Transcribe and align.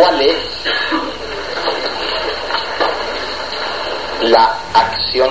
¿Cuál 0.00 0.22
es 0.22 0.34
la 4.22 4.56
acción 4.72 5.30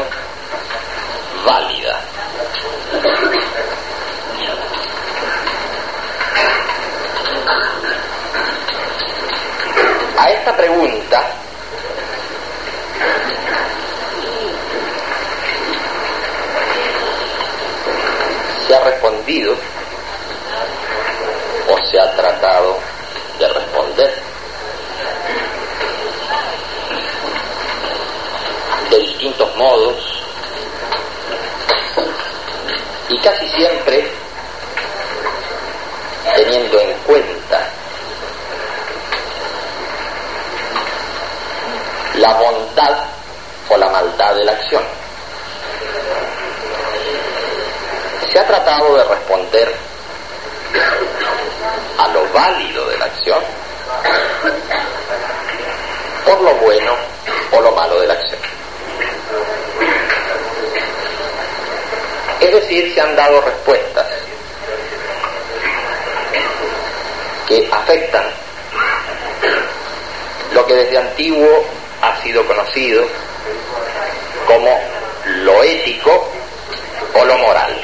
válida? 1.43 1.99
A 10.19 10.29
esta 10.29 10.55
pregunta 10.55 11.23
se 18.67 18.75
ha 18.75 18.83
respondido 18.83 19.55
o 21.67 21.86
se 21.89 21.99
ha 21.99 22.15
tratado 22.15 22.77
de 23.39 23.47
responder 23.47 24.29
de 28.89 28.97
distintos 29.39 29.56
modos 29.56 29.96
y 33.10 33.20
casi 33.22 33.48
siempre 33.50 34.12
teniendo 36.36 36.80
en 36.80 36.94
cuenta 37.06 37.68
la 42.16 42.34
bondad 42.34 43.06
o 43.70 43.78
la 43.78 43.90
maldad 43.90 44.36
de 44.36 44.44
la 44.44 44.52
acción. 44.52 44.84
Se 48.32 48.40
ha 48.40 48.46
tratado 48.46 48.98
de 48.98 49.04
responder 49.06 49.76
a 51.98 52.08
lo 52.10 52.28
válido 52.34 52.90
de 52.90 52.98
la 52.98 53.06
acción 53.06 53.40
por 56.26 56.42
lo 56.42 56.54
bueno 56.56 56.94
o 57.54 57.62
lo 57.62 57.72
malo 57.72 58.02
de 58.02 58.08
la 58.08 58.14
acción. 58.14 58.28
Es 62.40 62.52
decir, 62.54 62.94
se 62.94 63.02
han 63.02 63.16
dado 63.16 63.42
respuestas 63.42 64.08
que 67.48 67.68
afectan 67.72 68.26
lo 70.54 70.66
que 70.66 70.73
desde 70.76 70.98
antiguo 70.98 71.66
ha 72.02 72.22
sido 72.22 72.46
conocido 72.46 73.06
como 74.48 74.80
lo 75.26 75.64
ético 75.64 76.31
o 77.14 77.26
lo 77.26 77.38
moral. 77.40 77.76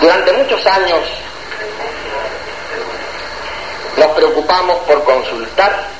Durante 0.00 0.32
muchos 0.32 0.66
años 0.66 1.00
nos 3.96 4.08
preocupamos 4.12 4.78
por 4.86 5.04
consultar 5.04 5.99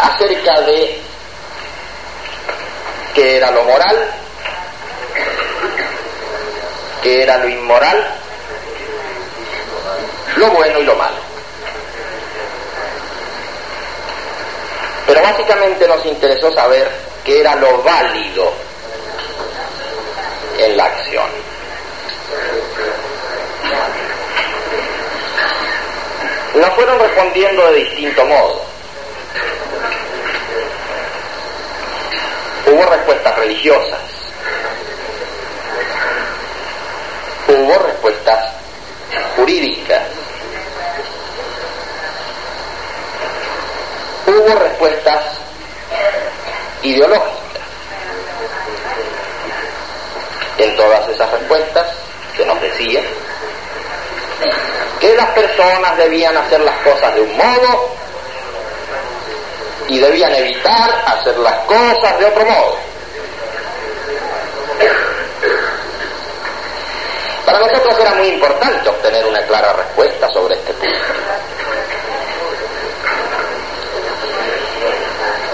acerca 0.00 0.60
de 0.62 1.00
qué 3.14 3.36
era 3.36 3.50
lo 3.50 3.64
moral, 3.64 4.10
qué 7.02 7.22
era 7.22 7.38
lo 7.38 7.48
inmoral, 7.48 8.14
lo 10.36 10.50
bueno 10.50 10.78
y 10.80 10.84
lo 10.84 10.96
malo. 10.96 11.30
Pero 15.06 15.22
básicamente 15.22 15.88
nos 15.88 16.04
interesó 16.06 16.52
saber 16.54 16.90
qué 17.24 17.40
era 17.40 17.56
lo 17.56 17.82
válido 17.82 18.52
en 20.58 20.76
la 20.76 20.84
acción. 20.84 21.28
Nos 26.54 26.74
fueron 26.74 26.98
respondiendo 26.98 27.66
de 27.70 27.84
distinto 27.84 28.24
modo. 28.26 28.70
Hubo 32.66 32.90
respuestas 33.10 33.38
religiosas. 33.38 34.00
Hubo 37.48 37.78
respuestas 37.78 38.52
jurídicas. 39.36 40.02
Hubo 44.26 44.58
respuestas 44.60 45.24
ideológicas. 46.82 47.62
En 50.58 50.76
todas 50.76 51.08
esas 51.08 51.30
respuestas 51.32 51.86
se 52.36 52.46
nos 52.46 52.60
decía 52.60 53.00
que 55.00 55.14
las 55.16 55.30
personas 55.30 55.96
debían 55.96 56.36
hacer 56.36 56.60
las 56.60 56.76
cosas 56.78 57.14
de 57.14 57.22
un 57.22 57.36
modo 57.36 57.90
y 59.88 59.98
debían 59.98 60.32
evitar 60.32 61.04
hacer 61.06 61.36
las 61.38 61.64
cosas 61.64 62.18
de 62.20 62.26
otro 62.26 62.44
modo. 62.44 62.79
Para 67.50 67.66
nosotros 67.66 67.98
era 67.98 68.14
muy 68.14 68.28
importante 68.28 68.88
obtener 68.88 69.26
una 69.26 69.42
clara 69.42 69.72
respuesta 69.72 70.32
sobre 70.32 70.54
este 70.54 70.72
punto. 70.72 70.98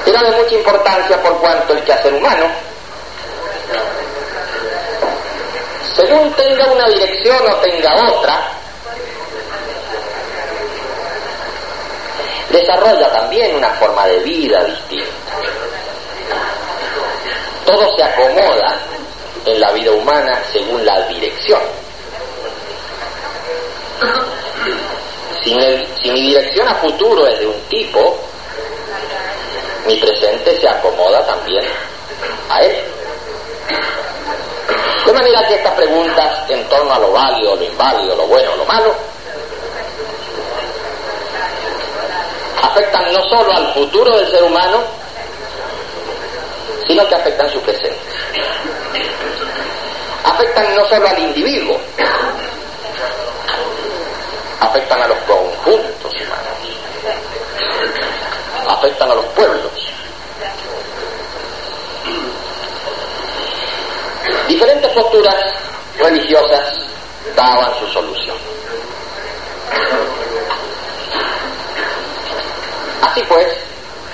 Era 0.05 0.23
de 0.25 0.31
mucha 0.33 0.55
importancia 0.57 1.23
por 1.23 1.39
cuanto 1.39 1.73
el 1.73 1.83
quehacer 1.85 2.13
humano, 2.13 2.51
según 5.97 6.31
tenga 6.35 6.67
una 6.67 6.87
dirección 6.87 7.39
o 7.51 7.57
tenga 7.57 7.95
otra, 8.11 8.47
desarrolla 12.51 13.11
también 13.11 13.57
una 13.57 13.71
forma 13.71 14.07
de 14.07 14.19
vida 14.19 14.65
distinta. 14.65 15.33
Todo 17.65 17.97
se 17.97 18.03
acomoda 18.03 18.81
en 19.47 19.61
la 19.61 19.73
vida 19.73 19.93
humana 19.93 20.43
según 20.53 20.85
la 20.85 21.01
dirección. 21.09 21.86
Si 25.47 26.11
mi, 26.11 26.23
dirección 26.23 26.67
a 26.67 26.75
futuro 26.75 27.25
es 27.29 27.39
de 27.39 27.47
un 27.47 27.61
tipo, 27.69 28.19
mi 29.87 29.95
presente 29.95 30.61
se 30.61 30.69
acomoda 30.69 31.25
también 31.25 31.65
a 32.51 32.65
él. 32.65 32.77
De 35.07 35.13
manera 35.13 35.47
que 35.47 35.55
estas 35.55 35.73
preguntas 35.75 36.51
en 36.51 36.65
torno 36.65 36.93
a 36.93 36.99
lo 36.99 37.13
válido, 37.13 37.55
lo 37.55 37.63
inválido, 37.63 38.17
lo 38.17 38.27
bueno, 38.27 38.57
lo 38.57 38.65
malo, 38.65 38.93
afectan 42.65 43.13
no 43.13 43.23
solo 43.29 43.53
al 43.53 43.73
futuro 43.73 44.17
del 44.17 44.29
ser 44.29 44.43
humano, 44.43 44.83
sino 46.89 47.07
que 47.07 47.15
afectan 47.15 47.49
su 47.53 47.61
presente. 47.61 48.01
Afectan 50.25 50.75
no 50.75 50.85
solo 50.89 51.07
al 51.07 51.19
individuo, 51.21 51.79
afectan 54.61 55.03
a 55.03 55.09
los 55.09 55.19
afectan 58.87 59.11
a 59.11 59.15
los 59.15 59.25
pueblos. 59.27 59.73
Diferentes 64.47 64.91
posturas 64.93 65.35
religiosas 65.99 66.75
daban 67.35 67.79
su 67.81 67.87
solución. 67.89 68.37
Así 73.03 73.23
pues, 73.29 73.47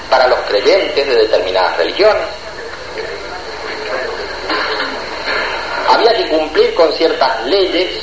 para 0.09 0.27
los 0.29 0.39
creyentes 0.41 1.07
de 1.07 1.17
determinadas 1.17 1.77
religiones, 1.77 2.29
había 5.89 6.17
que 6.17 6.29
cumplir 6.29 6.75
con 6.75 6.91
ciertas 6.95 7.45
leyes, 7.45 8.03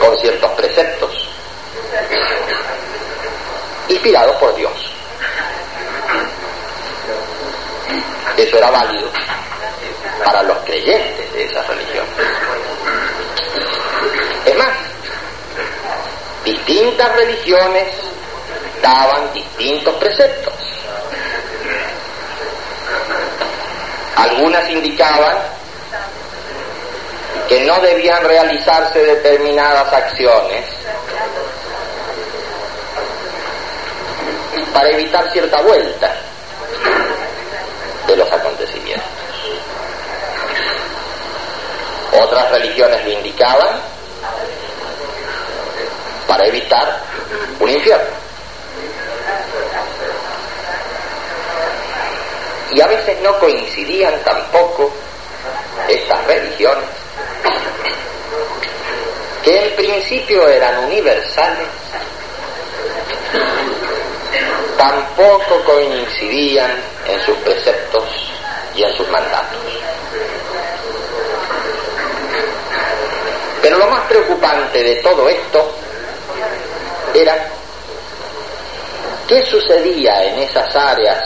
con 0.00 0.18
ciertos 0.18 0.50
preceptos, 0.52 1.28
inspirados 3.90 4.36
por 4.36 4.54
Dios. 4.54 4.72
Eso 8.36 8.56
era 8.56 8.70
válido 8.70 9.10
para 10.24 10.42
los 10.44 10.58
creyentes 10.58 11.32
de 11.32 11.44
esa 11.44 11.62
religión. 11.64 12.06
Es 14.46 14.56
más, 14.56 14.68
distintas 16.44 17.16
religiones 17.16 17.88
daban 18.80 19.32
distintos 19.32 19.94
preceptos. 19.96 20.54
Algunas 24.16 24.70
indicaban 24.70 25.38
que 27.48 27.60
no 27.62 27.80
debían 27.80 28.22
realizarse 28.24 29.00
determinadas 29.00 29.92
acciones 29.92 30.79
para 34.72 34.90
evitar 34.90 35.30
cierta 35.32 35.60
vuelta 35.62 36.14
de 38.06 38.16
los 38.16 38.30
acontecimientos. 38.32 39.06
Otras 42.12 42.50
religiones 42.50 43.04
lo 43.04 43.10
indicaban 43.10 43.80
para 46.26 46.46
evitar 46.46 47.00
un 47.58 47.70
infierno. 47.70 48.20
Y 52.72 52.80
a 52.80 52.86
veces 52.86 53.20
no 53.22 53.38
coincidían 53.38 54.14
tampoco 54.24 54.92
estas 55.88 56.24
religiones, 56.26 56.84
que 59.42 59.66
en 59.66 59.76
principio 59.76 60.48
eran 60.48 60.84
universales, 60.84 61.66
tampoco 64.80 65.62
coincidían 65.62 66.70
en 67.06 67.20
sus 67.20 67.36
preceptos 67.38 68.02
y 68.74 68.82
en 68.82 68.96
sus 68.96 69.06
mandatos. 69.10 69.60
Pero 73.60 73.76
lo 73.76 73.86
más 73.88 74.06
preocupante 74.06 74.82
de 74.82 74.94
todo 75.02 75.28
esto 75.28 75.74
era 77.12 77.46
qué 79.28 79.44
sucedía 79.44 80.24
en 80.24 80.38
esas 80.38 80.74
áreas 80.74 81.24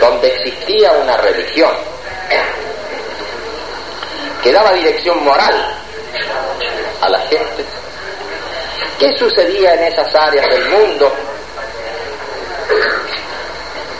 donde 0.00 0.28
existía 0.28 0.92
una 0.92 1.18
religión 1.18 1.72
que 4.42 4.52
daba 4.52 4.72
dirección 4.72 5.22
moral 5.22 5.76
a 7.02 7.08
la 7.10 7.20
gente. 7.20 7.62
¿Qué 8.98 9.18
sucedía 9.18 9.74
en 9.74 9.92
esas 9.92 10.14
áreas 10.14 10.46
del 10.48 10.64
mundo 10.70 11.12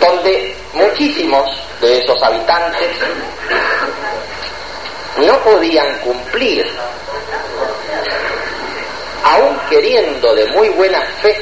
donde 0.00 0.56
muchísimos 0.72 1.50
de 1.80 1.98
esos 1.98 2.22
habitantes 2.22 2.88
no 5.18 5.38
podían 5.40 5.98
cumplir, 5.98 6.66
aun 9.24 9.58
queriendo 9.68 10.34
de 10.34 10.46
muy 10.46 10.68
buena 10.70 11.00
fe, 11.22 11.36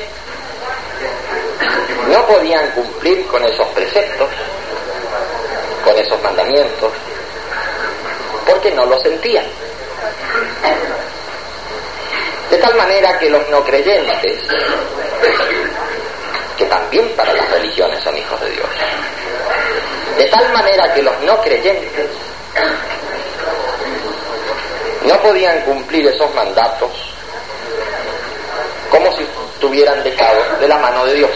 no 2.08 2.26
podían 2.26 2.70
cumplir 2.70 3.26
con 3.26 3.44
esos 3.44 3.66
preceptos, 3.69 4.28
con 5.84 5.96
esos 5.98 6.22
mandamientos, 6.22 6.92
porque 8.46 8.70
no 8.72 8.86
lo 8.86 9.00
sentían. 9.00 9.44
De 12.50 12.56
tal 12.56 12.75
manera 12.76 13.19
que 13.19 13.28
los 13.28 13.46
no 13.50 13.62
creyentes, 13.62 14.40
que 16.56 16.64
también 16.64 17.08
para 17.14 17.32
las 17.34 17.50
religiones 17.50 18.02
son 18.02 18.16
hijos 18.16 18.40
de 18.40 18.50
Dios, 18.50 18.66
de 20.18 20.24
tal 20.24 20.52
manera 20.52 20.92
que 20.92 21.02
los 21.02 21.18
no 21.20 21.40
creyentes 21.40 22.10
no 25.04 25.22
podían 25.22 25.60
cumplir 25.62 26.08
esos 26.08 26.34
mandatos 26.34 26.90
como 28.90 29.16
si 29.16 29.22
estuvieran 29.22 30.02
dejados 30.02 30.60
de 30.60 30.68
la 30.68 30.78
mano 30.78 31.06
de 31.06 31.14
Dios. 31.14 31.30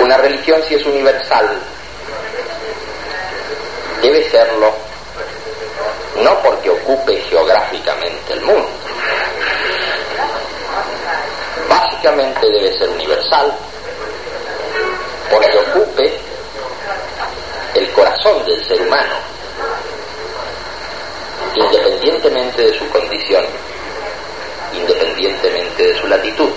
Una 0.00 0.16
religión 0.18 0.62
si 0.68 0.74
es 0.74 0.84
universal 0.84 1.58
debe 4.02 4.28
serlo 4.30 4.74
no 6.20 6.42
porque 6.42 6.68
ocupe 6.68 7.16
geográficamente 7.30 8.32
el 8.34 8.42
mundo, 8.42 8.68
debe 12.02 12.76
ser 12.76 12.88
universal 12.88 13.52
porque 15.30 15.56
ocupe 15.56 16.12
el 17.74 17.92
corazón 17.92 18.44
del 18.44 18.66
ser 18.66 18.82
humano, 18.82 19.14
independientemente 21.54 22.62
de 22.62 22.78
su 22.78 22.88
condición, 22.88 23.44
independientemente 24.72 25.82
de 25.82 26.00
su 26.00 26.08
latitud. 26.08 26.50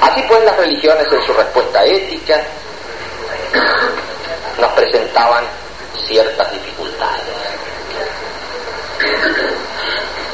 Así 0.00 0.22
pues 0.26 0.44
las 0.44 0.56
religiones 0.56 1.06
en 1.12 1.22
su 1.26 1.32
respuesta 1.32 1.84
ética 1.84 2.42
nos 4.58 4.72
presentaban 4.72 5.44
ciertas 6.06 6.52
dificultades. 6.52 7.24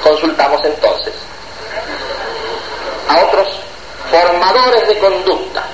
Consultamos 0.02 0.60
entonces 0.64 1.15
a 3.08 3.24
otros 3.24 3.48
formadores 4.10 4.88
de 4.88 4.98
conducta. 4.98 5.64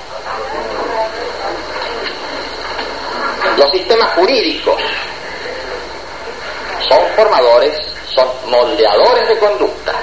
Los 3.57 3.71
sistemas 3.71 4.13
jurídicos 4.15 4.81
son 6.89 6.99
formadores, 7.15 7.73
son 8.13 8.27
moldeadores 8.47 9.27
de 9.27 9.37
conducta. 9.37 9.93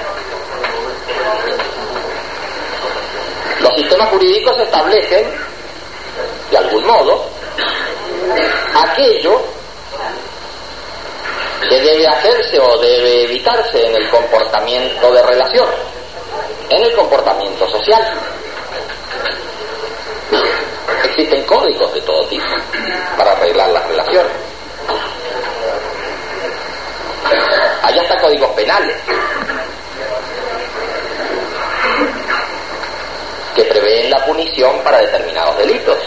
Los 3.61 3.75
sistemas 3.75 4.09
jurídicos 4.09 4.59
establecen, 4.61 5.27
de 6.51 6.57
algún 6.57 6.87
modo, 6.87 7.27
aquello 8.75 9.41
que 11.69 11.81
debe 11.81 12.07
hacerse 12.07 12.59
o 12.59 12.79
debe 12.79 13.25
evitarse 13.25 13.87
en 13.87 13.97
el 13.97 14.09
comportamiento 14.09 15.13
de 15.13 15.23
relación, 15.23 15.69
en 16.71 16.85
el 16.85 16.95
comportamiento 16.95 17.69
social. 17.69 18.03
Existen 21.05 21.45
códigos 21.45 21.93
de 21.93 22.01
todo 22.03 22.25
tipo 22.27 22.47
para 23.17 23.33
arreglar 23.33 23.71
las 23.71 23.87
relaciones. 23.87 24.33
Hay 27.83 27.99
hasta 27.99 28.21
códigos 28.21 28.51
penales 28.53 28.97
que 33.55 33.65
prevén 33.65 34.11
la 34.11 34.25
punición 34.25 34.79
para 34.85 34.99
determinados 34.99 35.59
delitos. 35.59 35.99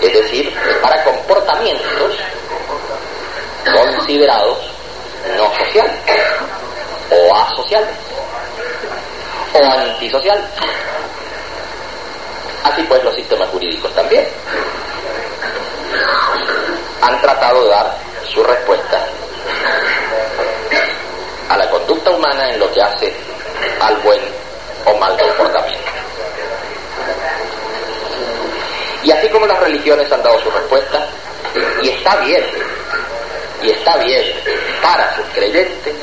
Es 0.00 0.12
decir, 0.12 0.52
para 0.82 1.04
comportamientos 1.04 2.16
considerados 3.72 4.58
no 5.36 5.56
sociales 5.56 6.00
o 7.10 7.36
asociales 7.36 8.11
o 9.52 9.64
antisociales. 9.64 10.44
Así 12.64 12.82
pues 12.84 13.02
los 13.04 13.14
sistemas 13.14 13.48
jurídicos 13.50 13.92
también 13.94 14.26
han 17.00 17.20
tratado 17.20 17.64
de 17.64 17.70
dar 17.70 17.96
su 18.32 18.42
respuesta 18.44 19.04
a 21.48 21.56
la 21.56 21.68
conducta 21.68 22.10
humana 22.10 22.50
en 22.50 22.60
lo 22.60 22.72
que 22.72 22.80
hace 22.80 23.12
al 23.80 23.96
buen 23.98 24.20
o 24.86 24.94
mal 24.98 25.16
comportamiento. 25.18 25.90
Y 29.02 29.10
así 29.10 29.28
como 29.28 29.46
las 29.46 29.58
religiones 29.58 30.10
han 30.12 30.22
dado 30.22 30.40
su 30.40 30.50
respuesta, 30.50 31.06
y 31.82 31.88
está 31.88 32.16
bien, 32.16 32.44
y 33.62 33.70
está 33.70 33.96
bien 33.96 34.24
para 34.80 35.14
sus 35.16 35.24
creyentes, 35.34 35.94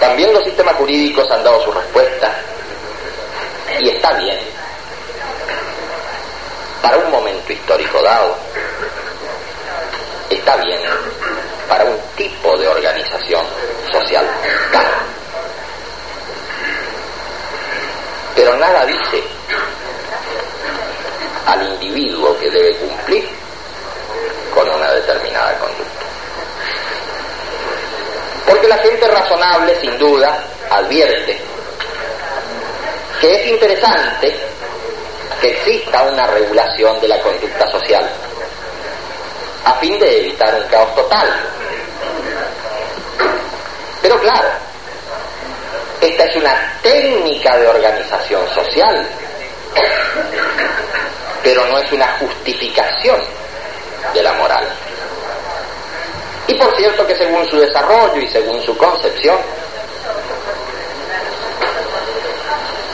también 0.00 0.32
los 0.32 0.42
sistemas 0.44 0.74
jurídicos 0.76 1.30
han 1.30 1.44
dado 1.44 1.62
su 1.62 1.70
respuesta, 1.70 2.34
y 3.78 3.88
está 3.90 4.12
bien. 4.14 4.38
Para 6.82 6.96
un 6.96 7.10
momento 7.10 7.52
histórico 7.52 8.02
dado, 8.02 8.36
está 10.28 10.56
bien. 10.56 10.80
Para 11.68 11.84
un 11.84 11.96
tipo 12.16 12.56
de 12.58 12.66
organización 12.66 13.44
social 13.92 14.26
Pero 18.40 18.56
nada 18.56 18.86
dice 18.86 19.22
al 21.46 21.62
individuo 21.74 22.38
que 22.38 22.50
debe 22.50 22.74
cumplir 22.76 23.28
con 24.54 24.66
una 24.66 24.92
determinada 24.92 25.58
conducta. 25.58 26.09
Porque 28.50 28.66
la 28.66 28.78
gente 28.78 29.06
razonable, 29.06 29.80
sin 29.80 29.96
duda, 29.96 30.42
advierte 30.68 31.40
que 33.20 33.34
es 33.34 33.46
interesante 33.46 34.34
que 35.40 35.50
exista 35.50 36.02
una 36.02 36.26
regulación 36.26 37.00
de 37.00 37.06
la 37.06 37.20
conducta 37.20 37.70
social 37.70 38.10
a 39.64 39.74
fin 39.74 39.96
de 40.00 40.20
evitar 40.22 40.52
un 40.52 40.66
caos 40.68 40.92
total. 40.96 41.28
Pero 44.02 44.18
claro, 44.18 44.48
esta 46.00 46.24
es 46.24 46.34
una 46.34 46.74
técnica 46.82 47.56
de 47.56 47.68
organización 47.68 48.52
social, 48.52 49.06
pero 51.44 51.66
no 51.66 51.78
es 51.78 51.92
una 51.92 52.18
justificación 52.18 53.20
de 54.12 54.22
la 54.24 54.32
moral. 54.32 54.66
Y 56.50 56.54
por 56.54 56.76
cierto 56.76 57.06
que 57.06 57.16
según 57.16 57.48
su 57.48 57.58
desarrollo 57.58 58.20
y 58.20 58.28
según 58.28 58.60
su 58.62 58.76
concepción, 58.76 59.38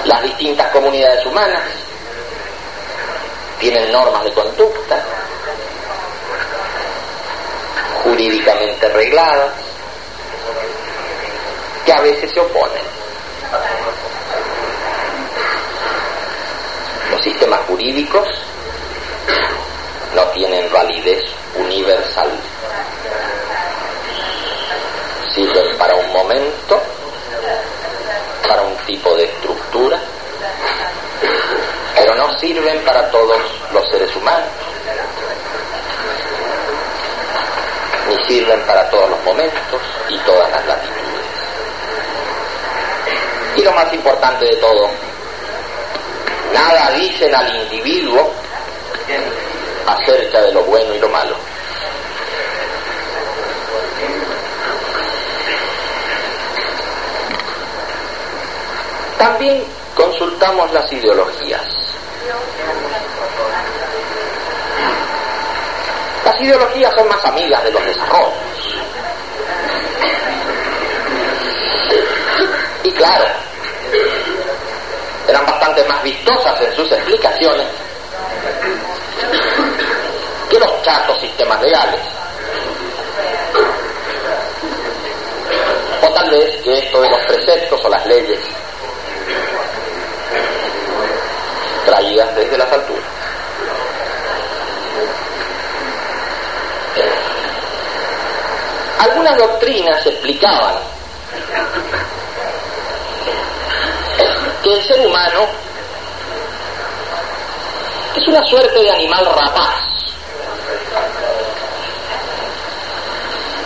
Las 0.06 0.22
distintas 0.22 0.70
comunidades 0.70 1.26
humanas 1.26 1.62
tienen 3.58 3.90
normas 3.90 4.22
de 4.22 4.32
conducta 4.32 5.02
jurídicamente 8.04 8.88
regladas 8.88 9.52
que 11.84 11.92
a 11.92 12.00
veces 12.02 12.30
se 12.30 12.38
oponen. 12.38 12.84
Los 17.10 17.22
sistemas 17.22 17.60
jurídicos 17.66 18.28
no 20.14 20.22
tienen 20.28 20.72
validez 20.72 21.24
universal. 21.56 22.30
Sirven 25.34 25.64
para 25.78 25.94
un 25.94 26.12
momento, 26.12 26.80
para 28.48 28.62
un 28.62 28.76
tipo 28.86 29.14
de 29.16 29.24
estructura, 29.24 29.98
pero 31.94 32.14
no 32.14 32.38
sirven 32.38 32.84
para 32.84 33.10
todos 33.10 33.38
los 33.72 33.88
seres 33.90 34.14
humanos, 34.16 34.48
ni 38.08 38.24
sirven 38.26 38.60
para 38.66 38.88
todos 38.90 39.10
los 39.10 39.24
momentos 39.24 39.80
y 40.08 40.18
todas 40.18 40.50
las 40.50 40.66
latitudes. 40.66 41.26
Y 43.56 43.62
lo 43.62 43.72
más 43.72 43.92
importante 43.92 44.44
de 44.44 44.56
todo, 44.56 44.90
nada 46.52 46.90
dicen 46.92 47.34
al 47.34 47.56
individuo 47.56 48.32
acerca 49.86 50.42
de 50.42 50.52
lo 50.52 50.62
bueno 50.64 50.94
y 50.94 50.98
lo 50.98 51.08
malo. 51.08 51.36
También 59.18 59.64
consultamos 59.94 60.72
las 60.72 60.92
ideologías. 60.92 61.62
Las 66.24 66.40
ideologías 66.40 66.94
son 66.94 67.08
más 67.08 67.24
amigas 67.24 67.64
de 67.64 67.70
los 67.70 67.84
desarrollos. 67.84 68.32
Y 72.82 72.92
claro, 72.92 73.24
eran 75.28 75.46
bastante 75.46 75.84
más 75.84 76.02
vistosas 76.02 76.60
en 76.60 76.76
sus 76.76 76.92
explicaciones 76.92 77.66
que 80.50 80.58
los 80.58 80.82
chatos 80.82 81.20
sistemas 81.20 81.60
legales. 81.62 82.00
O 86.02 86.12
tal 86.12 86.30
vez 86.30 86.62
que 86.62 86.78
esto 86.78 87.00
de 87.00 87.10
los 87.10 87.20
preceptos 87.22 87.84
o 87.84 87.88
las 87.88 88.06
leyes 88.06 88.40
traídas 91.86 92.34
desde 92.34 92.58
las 92.58 92.70
alturas. 92.70 93.04
Algunas 98.98 99.36
doctrinas 99.38 100.06
explicaban 100.06 100.74
que 104.62 104.74
el 104.74 104.82
ser 104.86 105.06
humano 105.06 105.46
es 108.16 108.28
una 108.28 108.44
suerte 108.46 108.82
de 108.82 108.90
animal 108.90 109.24
rapaz. 109.24 109.74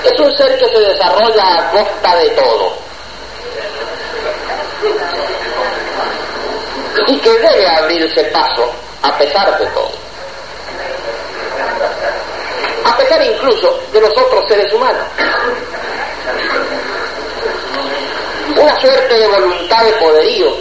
Es 0.05 0.19
un 0.19 0.37
ser 0.37 0.59
que 0.59 0.69
se 0.69 0.81
desarrolla 0.81 1.59
a 1.59 1.71
costa 1.71 2.17
de 2.17 2.31
todo. 2.31 2.80
Y 7.07 7.19
que 7.19 7.31
debe 7.31 7.69
abrirse 7.69 8.25
paso 8.25 8.73
a 9.03 9.17
pesar 9.19 9.59
de 9.59 9.67
todo. 9.67 9.93
A 12.85 12.97
pesar 12.97 13.23
incluso 13.25 13.81
de 13.93 14.01
los 14.01 14.11
otros 14.17 14.45
seres 14.49 14.73
humanos. 14.73 15.05
Una 18.57 18.81
suerte 18.81 19.15
de 19.15 19.29
voluntad 19.29 19.85
de 19.85 19.93
poderío 19.93 20.57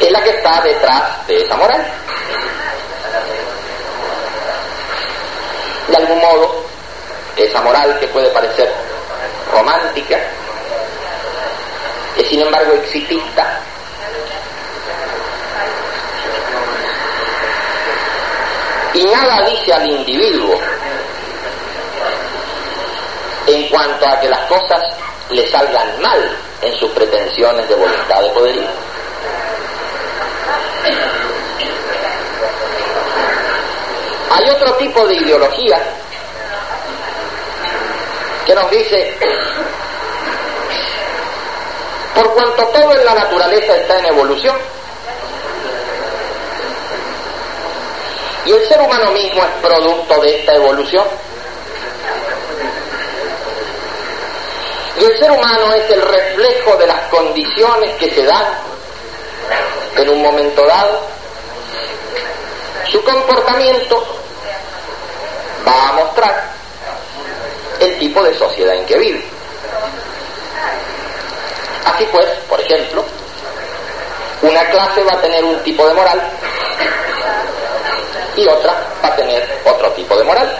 es 0.00 0.10
la 0.10 0.22
que 0.22 0.30
está 0.30 0.60
detrás 0.62 1.26
de 1.26 1.42
esa 1.42 1.56
moral. 1.56 1.84
De 5.88 5.96
algún 5.96 6.18
modo, 6.20 6.64
esa 7.36 7.60
moral 7.62 7.98
que 7.98 8.06
puede 8.08 8.28
parecer 8.30 8.72
romántica, 9.52 10.18
sin 12.28 12.40
embargo 12.40 12.74
exitista. 12.74 13.60
Y 18.94 19.04
nada 19.04 19.48
dice 19.50 19.72
al 19.72 19.90
individuo 19.90 20.58
en 23.46 23.68
cuanto 23.68 24.06
a 24.06 24.20
que 24.20 24.28
las 24.28 24.40
cosas 24.48 24.82
le 25.30 25.46
salgan 25.50 26.00
mal 26.00 26.36
en 26.62 26.74
sus 26.78 26.90
pretensiones 26.92 27.68
de 27.68 27.74
voluntad 27.74 28.22
de 28.22 28.30
poderío. 28.30 28.68
Hay 34.30 34.50
otro 34.50 34.74
tipo 34.74 35.06
de 35.06 35.14
ideología 35.14 35.78
que 38.46 38.54
nos 38.54 38.70
dice, 38.70 39.16
por 42.16 42.32
cuanto 42.32 42.66
todo 42.68 42.92
en 42.92 43.04
la 43.04 43.14
naturaleza 43.14 43.76
está 43.76 43.98
en 43.98 44.06
evolución, 44.06 44.56
y 48.46 48.52
el 48.52 48.66
ser 48.66 48.80
humano 48.80 49.10
mismo 49.10 49.42
es 49.42 49.50
producto 49.60 50.20
de 50.22 50.40
esta 50.40 50.54
evolución, 50.54 51.04
y 54.98 55.04
el 55.04 55.18
ser 55.18 55.30
humano 55.30 55.74
es 55.74 55.90
el 55.90 56.00
reflejo 56.00 56.76
de 56.78 56.86
las 56.86 57.00
condiciones 57.10 57.96
que 57.96 58.10
se 58.10 58.24
dan 58.24 58.46
en 59.96 60.08
un 60.08 60.22
momento 60.22 60.66
dado, 60.66 61.02
su 62.90 63.04
comportamiento 63.04 64.06
va 65.68 65.88
a 65.88 65.92
mostrar 65.92 66.50
el 67.78 67.98
tipo 67.98 68.22
de 68.22 68.38
sociedad 68.38 68.74
en 68.74 68.86
que 68.86 68.96
vive. 68.96 69.36
Así 71.86 72.04
pues, 72.10 72.26
por 72.48 72.60
ejemplo, 72.60 73.04
una 74.42 74.64
clase 74.70 75.02
va 75.04 75.12
a 75.12 75.20
tener 75.20 75.44
un 75.44 75.58
tipo 75.60 75.86
de 75.86 75.94
moral 75.94 76.20
y 78.36 78.46
otra 78.48 78.74
va 79.02 79.08
a 79.08 79.16
tener 79.16 79.60
otro 79.64 79.90
tipo 79.92 80.16
de 80.16 80.24
moral. 80.24 80.56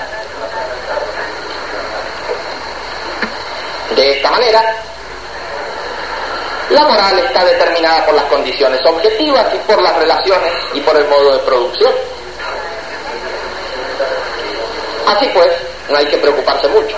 De 3.95 4.17
esta 4.17 4.31
manera, 4.31 4.77
la 6.71 6.85
moral 6.85 7.19
está 7.19 7.45
determinada 7.45 8.07
por 8.07 8.15
las 8.15 8.25
condiciones 8.25 8.81
objetivas 8.87 9.47
y 9.53 9.59
por 9.59 9.83
las 9.83 9.97
relaciones 9.97 10.53
y 10.75 10.81
por 10.81 10.97
el 10.97 11.09
modo 11.09 11.33
de 11.33 11.39
producción. 11.41 11.93
Así 15.07 15.27
pues, 15.35 15.51
no 15.89 15.99
hay 15.99 16.07
que 16.07 16.19
preocuparse 16.19 16.69
mucho. 16.69 16.97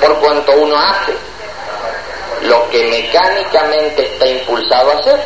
Por 0.00 0.18
cuanto 0.20 0.52
uno 0.52 0.76
hace 0.76 1.33
lo 2.44 2.68
que 2.68 2.84
mecánicamente 2.84 4.12
está 4.12 4.26
impulsado 4.26 4.92
a 4.92 4.98
hacer. 4.98 5.20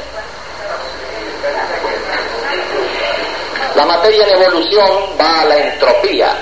La 3.75 3.85
materia 3.85 4.25
en 4.25 4.43
evolución 4.43 5.17
va 5.21 5.41
a 5.41 5.45
la 5.45 5.57
entropía. 5.57 6.37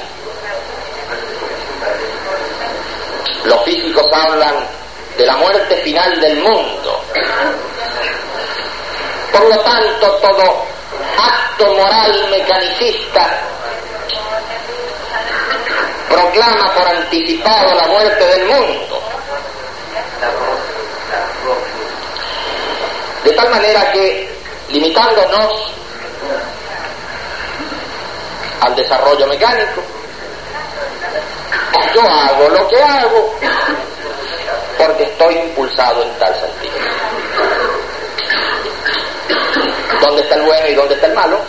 Los 3.45 3.65
físicos 3.65 4.07
hablan 4.13 4.55
de 5.17 5.27
la 5.27 5.37
muerte 5.37 5.77
final 5.77 6.21
del 6.21 6.41
mundo. 6.41 7.01
Por 9.33 9.49
lo 9.49 9.59
tanto, 9.61 10.11
todo 10.17 10.65
acto 11.19 11.75
moral 11.75 12.29
mecanicista 12.31 13.41
proclama 16.09 16.75
por 16.75 16.87
anticipado 16.87 17.75
la 17.75 17.87
muerte 17.87 18.25
del 18.27 18.47
mundo. 18.47 19.06
De 23.25 23.33
tal 23.33 23.51
manera 23.51 23.91
que, 23.93 24.29
limitándonos 24.69 25.73
al 28.61 28.75
desarrollo 28.77 29.27
mecánico, 29.27 29.83
yo 31.95 32.03
hago 32.03 32.49
lo 32.51 32.69
que 32.69 32.83
hago 32.83 33.35
porque 34.79 35.05
estoy 35.05 35.35
impulsado 35.39 36.03
en 36.03 36.13
tal 36.19 36.35
sentido. 36.35 36.75
¿Dónde 40.01 40.23
está 40.23 40.35
el 40.37 40.43
bueno 40.43 40.69
y 40.69 40.75
dónde 40.75 40.95
está 40.95 41.07
el 41.07 41.15
malo? 41.15 41.41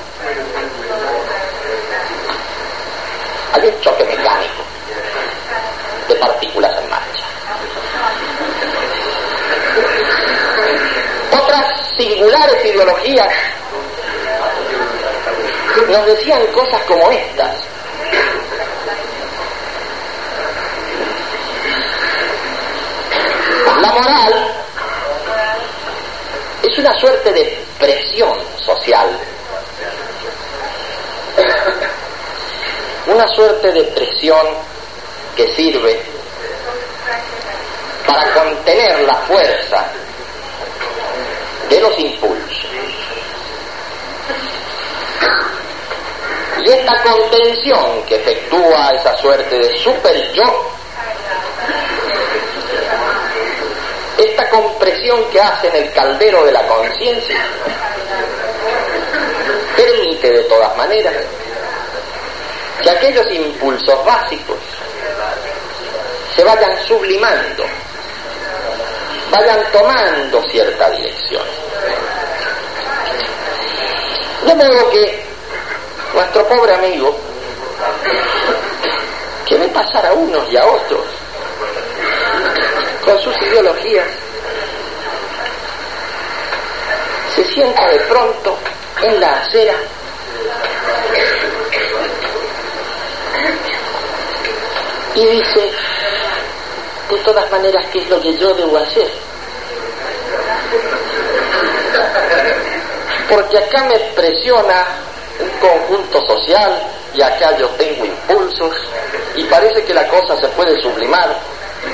Hay 3.54 3.68
un 3.68 3.82
choque 3.82 4.04
mecánico 4.06 4.64
de 6.08 6.16
partículas 6.16 6.72
en 6.78 6.90
marcha. 6.90 7.24
Otras 11.48 11.96
singulares 11.98 12.66
ideologías 12.66 13.34
nos 15.88 16.06
decían 16.08 16.46
cosas 16.48 16.82
como 16.84 17.10
estas. 17.10 17.56
La 23.82 23.92
moral 23.94 24.54
es 26.64 26.78
una 26.80 27.00
suerte 27.00 27.32
de 27.32 27.66
presión 27.80 28.38
social, 28.66 29.08
una 33.06 33.28
suerte 33.30 33.72
de 33.72 33.84
presión 33.84 34.48
que 35.38 35.48
sirve 35.56 36.02
para 38.06 38.34
contener 38.34 39.00
la 39.00 39.16
fuerza 39.16 39.86
los 41.82 41.98
impulsos. 42.00 42.68
Y 46.64 46.70
esta 46.70 47.04
contención 47.04 48.04
que 48.08 48.16
efectúa 48.16 48.92
esa 48.96 49.16
suerte 49.18 49.58
de 49.58 49.78
super 49.78 50.34
yo, 50.34 50.72
esta 54.18 54.50
compresión 54.50 55.30
que 55.32 55.40
hace 55.40 55.68
en 55.68 55.76
el 55.76 55.94
caldero 55.94 56.44
de 56.46 56.52
la 56.52 56.68
conciencia, 56.68 57.38
permite 59.76 60.32
de 60.32 60.44
todas 60.44 60.76
maneras 60.76 61.16
que 62.82 62.90
aquellos 62.90 63.32
impulsos 63.32 64.06
básicos 64.06 64.58
se 66.36 66.44
vayan 66.44 66.78
sublimando, 66.88 67.66
vayan 69.32 69.72
tomando 69.72 70.44
cierta 70.50 70.90
dirección. 70.92 71.57
De 74.48 74.56
modo 74.56 74.90
que 74.92 75.26
nuestro 76.14 76.48
pobre 76.48 76.74
amigo, 76.74 77.14
que 79.46 79.58
ve 79.58 79.68
pasar 79.68 80.06
a 80.06 80.14
unos 80.14 80.50
y 80.50 80.56
a 80.56 80.66
otros 80.66 81.06
con 83.04 83.20
sus 83.20 83.36
ideologías, 83.42 84.08
se 87.36 87.44
sienta 87.44 87.90
de 87.90 88.00
pronto 88.00 88.58
en 89.04 89.20
la 89.20 89.42
acera 89.42 89.76
y 95.14 95.26
dice, 95.26 95.72
de 97.10 97.18
todas 97.18 97.52
maneras, 97.52 97.86
¿qué 97.92 98.00
es 98.00 98.10
lo 98.10 98.22
que 98.22 98.38
yo 98.38 98.54
debo 98.54 98.78
hacer? 98.78 99.12
Porque 103.30 103.58
acá 103.58 103.84
me 103.84 103.98
presiona 104.16 104.86
un 105.40 105.50
conjunto 105.60 106.26
social 106.26 106.82
y 107.14 107.22
acá 107.22 107.56
yo 107.58 107.68
tengo 107.70 108.06
impulsos 108.06 108.76
y 109.36 109.44
parece 109.46 109.84
que 109.84 109.94
la 109.94 110.08
cosa 110.08 110.40
se 110.40 110.48
puede 110.50 110.80
sublimar 110.82 111.36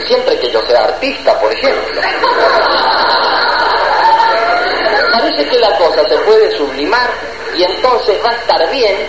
siempre 0.05 0.39
que 0.39 0.51
yo 0.51 0.61
sea 0.65 0.85
artista, 0.85 1.39
por 1.39 1.51
ejemplo. 1.51 2.01
Parece 5.11 5.49
que 5.49 5.59
la 5.59 5.77
cosa 5.77 6.07
se 6.07 6.17
puede 6.19 6.57
sublimar 6.57 7.09
y 7.55 7.63
entonces 7.63 8.17
va 8.25 8.31
a 8.31 8.35
estar 8.35 8.71
bien 8.71 9.07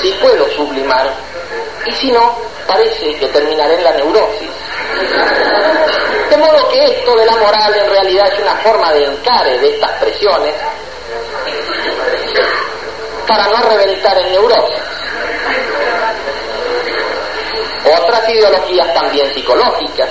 si 0.00 0.10
puedo 0.12 0.48
sublimar 0.50 1.10
y 1.86 1.92
si 1.92 2.12
no, 2.12 2.36
parece 2.66 3.14
que 3.16 3.26
terminaré 3.28 3.74
en 3.74 3.84
la 3.84 3.92
neurosis. 3.92 4.50
De 6.30 6.36
modo 6.36 6.68
que 6.68 6.84
esto 6.84 7.16
de 7.16 7.26
la 7.26 7.36
moral 7.36 7.74
en 7.74 7.90
realidad 7.90 8.32
es 8.32 8.40
una 8.40 8.56
forma 8.56 8.92
de 8.92 9.04
encare 9.04 9.58
de 9.58 9.70
estas 9.70 9.90
presiones 9.92 10.54
para 13.32 13.48
no 13.48 13.62
reventar 13.62 14.18
en 14.18 14.30
neurosis. 14.30 14.82
Otras 17.98 18.28
ideologías 18.28 18.92
también 18.92 19.34
psicológicas 19.34 20.08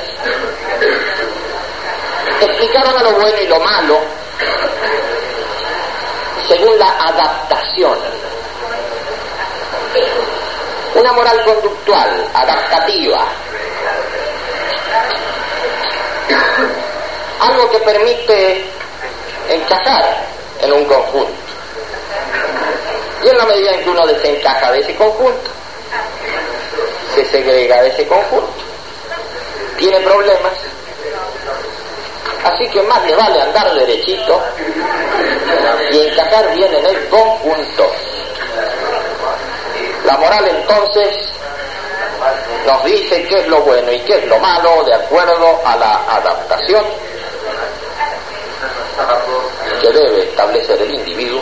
explicaron 2.41 3.03
lo 3.03 3.11
bueno 3.11 3.37
y 3.39 3.47
lo 3.47 3.59
malo 3.59 3.99
según 6.47 6.79
la 6.79 6.89
adaptación. 6.89 7.99
Una 10.95 11.13
moral 11.13 11.43
conductual, 11.45 12.27
adaptativa, 12.33 13.25
algo 17.39 17.69
que 17.69 17.77
permite 17.77 18.65
encajar 19.47 20.25
en 20.59 20.73
un 20.73 20.85
conjunto. 20.85 21.40
Y 23.23 23.27
en 23.29 23.37
la 23.37 23.45
medida 23.45 23.71
en 23.71 23.83
que 23.83 23.89
uno 23.89 24.07
desencaja 24.07 24.71
de 24.71 24.79
ese 24.79 24.95
conjunto, 24.95 25.51
se 27.13 27.25
segrega 27.25 27.81
de 27.83 27.89
ese 27.89 28.07
conjunto, 28.07 28.53
tiene 29.77 29.99
problemas, 29.99 30.53
así 32.43 32.67
que 32.69 32.81
más 32.83 33.05
le 33.05 33.15
vale 33.15 33.41
andar 33.41 33.73
derechito 33.73 34.41
y 35.91 36.07
encajar 36.07 36.55
bien 36.55 36.73
en 36.73 36.85
el 36.85 37.09
conjunto. 37.09 37.91
La 40.05 40.17
moral 40.17 40.47
entonces 40.47 41.31
nos 42.65 42.83
dice 42.85 43.23
qué 43.27 43.39
es 43.39 43.47
lo 43.47 43.61
bueno 43.61 43.91
y 43.91 43.99
qué 43.99 44.17
es 44.17 44.25
lo 44.25 44.39
malo 44.39 44.83
de 44.83 44.95
acuerdo 44.95 45.61
a 45.65 45.75
la 45.75 46.03
adaptación 46.15 46.85
que 49.81 49.91
debe 49.91 50.23
establecer 50.23 50.81
el 50.81 50.93
individuo 50.93 51.41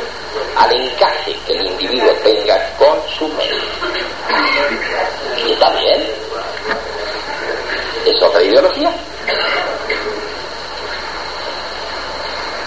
al 0.56 0.72
encaje 0.74 1.36
está 5.60 5.72
bien. 5.78 6.02
Es 8.06 8.24
otra 8.24 8.42
ideología. 8.42 8.92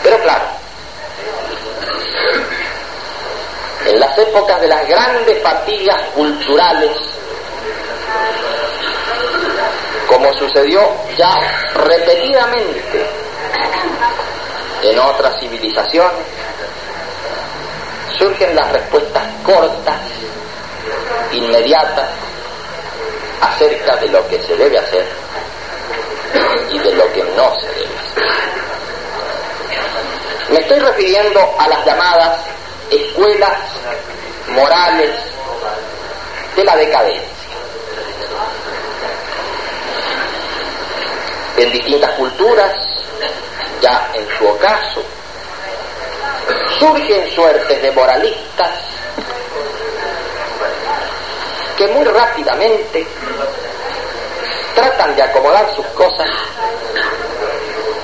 Pero 0.03 0.19
claro, 0.19 0.45
en 3.87 4.01
las 4.01 4.19
épocas 4.19 4.61
de 4.61 4.69
las 4.69 4.87
grandes 4.89 5.43
fatigas 5.43 6.01
culturales, 6.15 6.91
como 10.07 10.33
sucedió 10.35 10.83
ya 11.17 11.35
repetidamente 11.75 13.07
en 14.83 14.99
otras 14.99 15.41
civilizaciones, 15.41 16.27
surgen 18.19 18.55
las 18.55 18.71
respuestas 18.73 19.23
cortas, 19.45 20.01
inmediatas, 21.33 22.11
acerca 23.43 23.97
de 23.97 24.09
lo 24.09 24.27
que 24.29 24.41
se 24.43 24.57
debe 24.57 24.79
hacer 24.79 25.05
y 26.71 26.79
de 26.79 26.95
lo 26.95 27.13
que 27.13 27.23
no 27.25 27.55
se 27.61 27.67
debe 27.67 27.99
hacer. 27.99 28.23
Me 30.51 30.59
estoy 30.61 30.79
refiriendo 30.79 31.55
a 31.59 31.69
las 31.69 31.85
llamadas 31.85 32.41
escuelas 32.91 33.59
morales 34.49 35.11
de 36.55 36.65
la 36.65 36.77
decadencia. 36.77 37.29
En 41.57 41.73
distintas 41.73 42.11
culturas, 42.13 42.73
ya 43.81 44.11
en 44.15 44.27
su 44.39 44.47
ocaso, 44.47 45.03
surgen 46.79 47.31
suertes 47.35 47.83
de 47.83 47.91
moralistas 47.93 48.71
que 51.77 51.89
muy 51.89 52.05
rápidamente 52.05 53.07
tratan 54.75 55.15
de 55.17 55.23
acomodar 55.23 55.75
sus 55.75 55.87
cosas 55.89 56.29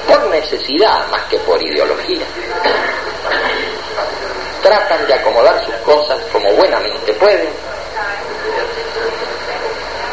por 0.06 0.26
necesidad 0.30 1.06
más 1.08 1.22
que 1.24 1.38
por 1.38 1.62
ideología. 1.62 2.24
Tratan 4.62 5.06
de 5.06 5.14
acomodar 5.14 5.64
sus 5.64 5.74
cosas 5.76 6.18
como 6.32 6.52
buenamente 6.54 7.12
pueden 7.14 7.48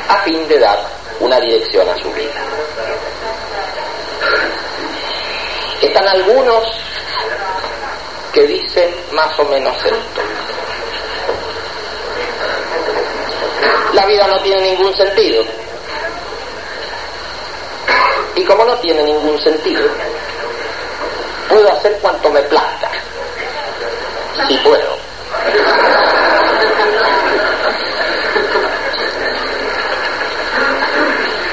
a 0.07 0.17
fin 0.21 0.47
de 0.47 0.59
dar 0.59 0.79
una 1.19 1.39
dirección 1.39 1.89
a 1.89 1.97
su 1.97 2.11
vida. 2.11 2.33
Están 5.81 6.07
algunos 6.07 6.63
que 8.33 8.45
dicen 8.47 8.93
más 9.11 9.37
o 9.39 9.45
menos 9.45 9.75
esto. 9.77 10.21
La 13.93 14.05
vida 14.05 14.27
no 14.27 14.41
tiene 14.41 14.71
ningún 14.71 14.95
sentido. 14.95 15.43
Y 18.35 18.43
como 18.43 18.65
no 18.65 18.75
tiene 18.79 19.03
ningún 19.03 19.39
sentido, 19.41 19.87
puedo 21.49 21.71
hacer 21.71 21.97
cuanto 22.01 22.29
me 22.29 22.41
plazca. 22.41 22.91
Si 24.47 24.57
puedo. 24.57 24.97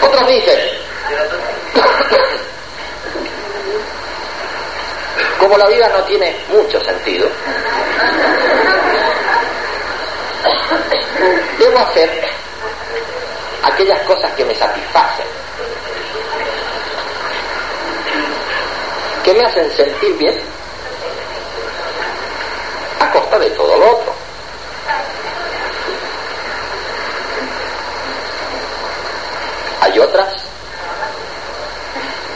Otros 0.03 0.27
dicen, 0.27 0.59
como 5.39 5.57
la 5.57 5.69
vida 5.69 5.89
no 5.89 6.03
tiene 6.05 6.37
mucho 6.49 6.83
sentido, 6.85 7.29
debo 11.59 11.79
hacer 11.79 12.29
aquellas 13.63 14.01
cosas 14.03 14.33
que 14.35 14.45
me 14.45 14.55
satisfacen, 14.55 15.27
que 19.23 19.35
me 19.35 19.45
hacen 19.47 19.71
sentir 19.77 20.17
bien, 20.19 20.41
a 23.01 23.11
costa 23.13 23.39
de 23.39 23.51
todo 23.51 23.77
lo 23.77 23.91
otro. 23.93 24.13
Hay 29.81 29.99
otras 29.99 30.29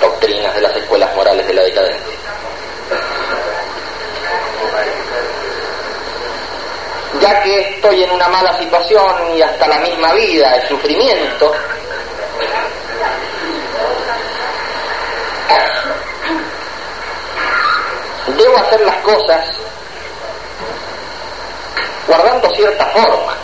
doctrinas 0.01 0.55
de 0.55 0.61
las 0.61 0.77
escuelas 0.77 1.14
morales 1.14 1.46
de 1.46 1.55
la 1.55 1.62
decadencia. 1.62 2.16
Ya 7.20 7.42
que 7.42 7.61
estoy 7.75 8.05
en 8.05 8.11
una 8.11 8.29
mala 8.29 8.59
situación 8.59 9.37
y 9.37 9.42
hasta 9.42 9.66
la 9.66 9.79
misma 9.79 10.12
vida 10.14 10.57
es 10.57 10.68
sufrimiento, 10.68 11.53
hacer 18.59 18.81
las 18.81 18.97
cosas 18.97 19.45
guardando 22.07 22.51
ciertas 22.55 22.92
formas. 22.92 23.37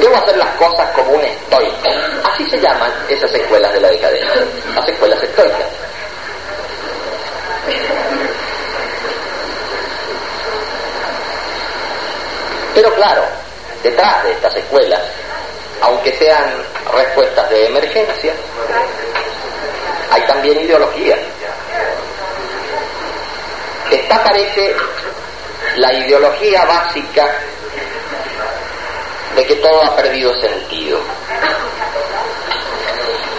Debo 0.00 0.16
hacer 0.16 0.36
las 0.36 0.54
cosas 0.56 0.90
como 0.90 1.12
un 1.12 1.24
estoico. 1.24 1.88
Así 2.24 2.48
se 2.50 2.60
llaman 2.60 2.92
esas 3.08 3.32
escuelas 3.32 3.72
de 3.72 3.80
la 3.80 3.88
decadencia, 3.88 4.44
las 4.74 4.88
escuelas 4.88 5.22
estoicas. 5.22 5.66
Pero 12.74 12.94
claro, 12.94 13.22
detrás 13.82 14.22
de 14.24 14.32
estas 14.32 14.54
escuelas, 14.54 15.00
aunque 15.80 16.12
sean 16.18 16.62
respuestas 16.92 17.48
de 17.48 17.66
emergencia, 17.66 18.34
hay 20.10 20.22
también 20.26 20.60
ideología. 20.60 21.16
Esta 24.08 24.22
parece 24.22 24.72
la 25.78 25.92
ideología 25.92 26.64
básica 26.64 27.26
de 29.34 29.44
que 29.44 29.56
todo 29.56 29.82
ha 29.82 29.96
perdido 29.96 30.32
sentido. 30.40 31.00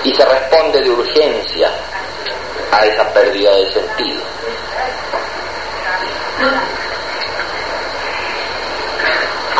Y 0.03 0.13
se 0.13 0.25
responde 0.25 0.81
de 0.81 0.89
urgencia 0.89 1.71
a 2.69 2.85
esa 2.85 3.13
pérdida 3.13 3.55
de 3.55 3.71
sentido. 3.71 4.21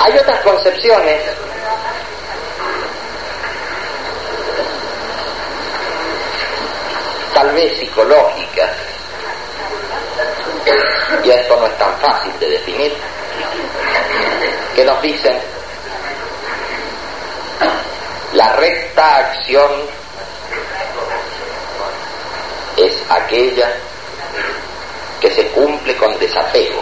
Hay 0.04 0.17
otras 0.17 0.41
concepciones 0.41 1.22
tal 7.34 7.54
vez 7.54 7.80
psicológicas, 7.80 8.96
y 11.28 11.30
esto 11.30 11.58
no 11.58 11.66
es 11.68 11.78
tan 11.78 11.94
fácil 12.00 12.32
de 12.40 12.50
definir, 12.52 12.94
que 14.74 14.86
nos 14.86 15.02
dicen 15.02 15.38
la 18.32 18.54
recta 18.54 19.18
acción 19.18 19.72
es 22.78 22.94
aquella 23.10 23.74
que 25.20 25.30
se 25.32 25.48
cumple 25.48 25.98
con 25.98 26.18
desapego. 26.18 26.82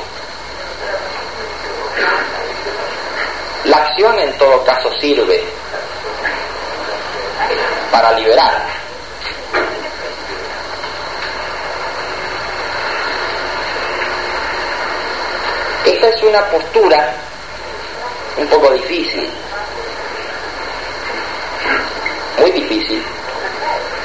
La 3.64 3.78
acción 3.78 4.20
en 4.20 4.38
todo 4.38 4.64
caso 4.64 4.92
sirve 5.00 5.44
para 7.92 8.12
liberar. 8.12 8.76
Esta 15.86 16.10
es 16.10 16.15
una 16.26 16.44
postura 16.50 17.14
un 18.38 18.48
poco 18.48 18.72
difícil, 18.72 19.30
muy 22.40 22.52
difícil 22.52 23.04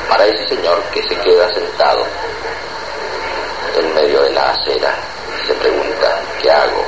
para 0.09 0.27
ese 0.27 0.49
señor 0.49 0.83
que 0.93 1.03
se 1.03 1.17
queda 1.17 1.53
sentado 1.53 2.07
en 3.77 3.95
medio 3.95 4.23
de 4.23 4.31
la 4.31 4.51
acera 4.51 4.95
y 5.43 5.47
se 5.47 5.55
pregunta, 5.55 6.21
¿qué 6.41 6.51
hago? 6.51 6.85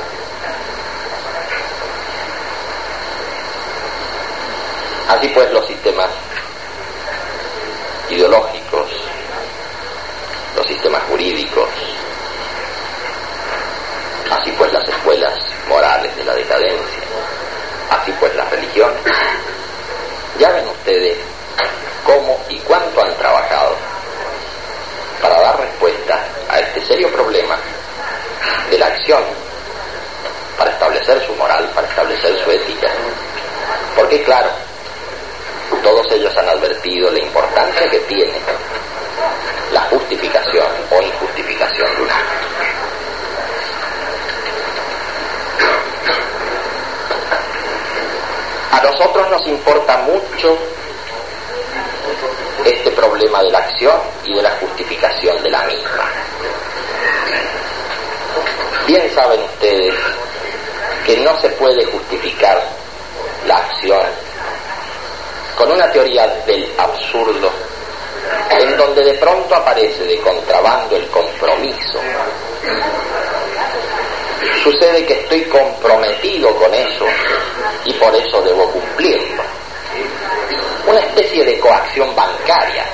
Así 5.09 5.27
pues 5.29 5.51
los 5.51 5.65
sistemas 5.67 6.09
ideológicos, 8.09 8.89
los 10.55 10.67
sistemas 10.67 11.03
jurídicos, 11.09 11.69
así 14.31 14.51
pues 14.57 14.71
las 14.73 14.92
escuelas 15.13 15.39
morales 15.67 16.15
de 16.15 16.23
la 16.23 16.33
decadencia, 16.33 17.03
así 17.91 18.11
pues 18.19 18.35
las 18.35 18.49
religiones, 18.49 18.99
ya 20.39 20.49
ven 20.51 20.67
ustedes 20.67 21.17
cómo 22.03 22.39
y 22.49 22.57
cuánto 22.59 23.03
han 23.03 23.13
trabajado 23.15 23.75
para 25.21 25.39
dar 25.39 25.59
respuesta 25.59 26.19
a 26.49 26.59
este 26.59 26.85
serio 26.85 27.09
problema 27.11 27.57
de 28.71 28.77
la 28.77 28.87
acción, 28.87 29.23
para 30.57 30.71
establecer 30.71 31.23
su 31.25 31.33
moral, 31.35 31.69
para 31.75 31.87
establecer 31.87 32.43
su 32.43 32.51
ética. 32.51 32.87
Porque 33.95 34.23
claro, 34.23 34.49
todos 35.83 36.11
ellos 36.11 36.35
han 36.37 36.49
advertido 36.49 37.11
la 37.11 37.19
importancia 37.19 37.89
que 37.89 37.99
tiene 37.99 38.33
la 39.71 39.81
justificación 39.81 40.67
o 40.91 41.01
injustificación 41.01 41.95
de 41.95 42.01
un 42.01 42.09
acto. 42.09 42.62
Nosotros 48.83 49.29
nos 49.29 49.47
importa 49.47 49.97
mucho 49.99 50.57
este 52.65 52.91
problema 52.91 53.41
de 53.41 53.49
la 53.49 53.59
acción 53.59 53.97
y 54.25 54.35
de 54.35 54.41
la 54.41 54.51
justificación 54.51 55.41
de 55.41 55.49
la 55.49 55.63
misma. 55.63 56.09
Bien 58.85 59.09
saben 59.15 59.41
ustedes 59.41 59.95
que 61.05 61.17
no 61.17 61.39
se 61.39 61.49
puede 61.51 61.85
justificar 61.85 62.61
la 63.47 63.57
acción 63.57 64.05
con 65.57 65.71
una 65.71 65.91
teoría 65.91 66.27
del 66.45 66.69
absurdo 66.77 67.51
en 68.49 68.77
donde 68.77 69.03
de 69.03 69.13
pronto 69.13 69.55
aparece 69.55 70.03
de 70.03 70.19
contrabando 70.19 70.95
el 70.95 71.07
compromiso. 71.07 71.99
Sucede 74.63 75.05
que 75.05 75.13
estoy 75.13 75.43
comprometido 75.43 76.55
con 76.55 76.73
eso 76.73 77.05
y 77.83 77.93
por 77.95 78.15
eso 78.15 78.41
debo 78.43 78.71
cumplirlo. 78.71 79.43
Una 80.87 80.99
especie 81.01 81.43
de 81.43 81.59
coacción 81.59 82.15
bancaria. 82.15 82.85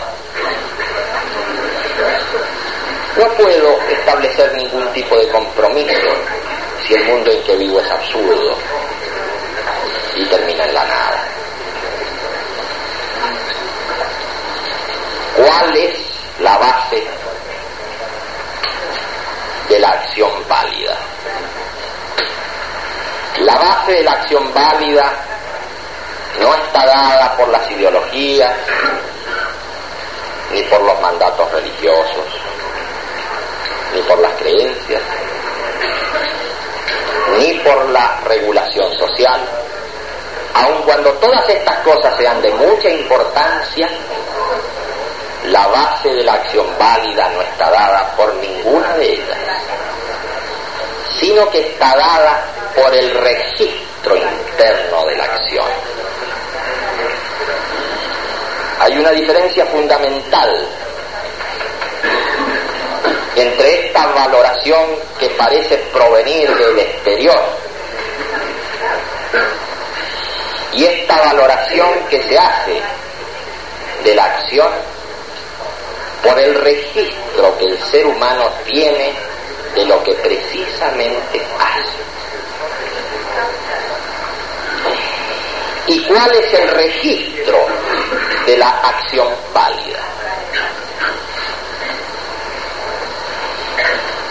No 3.18 3.28
puedo 3.34 3.80
establecer 3.88 4.52
ningún 4.56 4.92
tipo 4.94 5.16
de 5.16 5.28
compromiso 5.30 6.10
si 6.88 6.96
el 6.96 7.06
mundo 7.06 7.32
en 7.32 7.44
que 7.44 7.56
vivo 7.58 7.80
es 7.80 7.92
absurdo 7.92 8.58
y 10.16 10.26
termina 10.26 10.66
en 10.66 10.74
la 10.74 10.84
nada. 10.86 11.24
¿Cuál 15.36 15.78
es 15.78 15.96
la 16.40 16.58
base 16.58 17.04
de 19.70 19.80
la 19.80 19.90
acción 19.90 20.32
válida? 20.48 20.98
La 23.40 23.56
base 23.56 23.94
de 23.94 24.04
la 24.04 24.12
acción 24.12 24.54
válida 24.54 25.14
no 26.40 26.56
está 26.56 26.86
dada 26.86 27.38
por 27.38 27.48
las 27.50 27.70
ideologías 27.72 28.54
ni 30.52 30.62
por 30.64 30.82
los 30.82 31.00
mandatos 31.00 31.52
religiosos, 31.52 32.26
ni 33.94 34.02
por 34.02 34.20
las 34.20 34.34
creencias, 34.34 35.02
ni 37.38 37.54
por 37.60 37.90
la 37.90 38.20
regulación 38.26 38.92
social, 38.98 39.42
aun 40.56 40.82
cuando 40.84 41.12
todas 41.14 41.48
estas 41.50 41.78
cosas 41.80 42.18
sean 42.18 42.42
de 42.42 42.52
mucha 42.52 42.90
importancia, 42.90 43.90
la 45.46 45.68
base 45.68 46.10
de 46.10 46.24
la 46.24 46.34
acción 46.34 46.68
válida 46.78 47.30
no 47.30 47.42
está 47.42 47.70
dada 47.70 48.12
por 48.18 48.34
ninguna 48.36 48.98
de 48.98 49.14
ellas, 49.14 49.38
sino 51.20 51.50
que 51.50 51.60
está 51.60 51.96
dada 51.96 52.44
por 52.76 52.94
el 52.94 53.14
registro 53.14 54.16
interno 54.16 55.06
de 55.06 55.16
la 55.18 55.24
acción. 55.26 55.66
Hay 58.80 58.98
una 58.98 59.12
diferencia 59.12 59.66
fundamental 59.66 60.68
entre 63.36 63.86
esta 63.86 64.08
valoración 64.08 64.96
que 65.20 65.30
parece 65.32 65.78
provenir 65.92 66.56
del 66.56 66.80
exterior 66.80 67.40
y 70.74 70.86
esta 70.86 71.18
valoración 71.20 71.90
que 72.10 72.22
se 72.24 72.38
hace 72.38 72.82
de 74.04 74.16
la 74.16 74.26
acción 74.26 74.72
por 76.24 76.40
el 76.40 76.56
registro 76.56 77.58
que 77.58 77.66
el 77.66 77.80
ser 77.86 78.06
humano 78.06 78.50
tiene 78.66 79.29
de 79.76 79.86
lo 79.86 80.04
que 80.04 80.14
precisamente 80.16 81.46
hace. 81.60 82.00
¿Y 85.88 86.04
cuál 86.04 86.32
es 86.36 86.54
el 86.54 86.68
registro 86.70 87.66
de 88.46 88.58
la 88.58 88.70
acción 88.70 89.28
válida? 89.54 90.00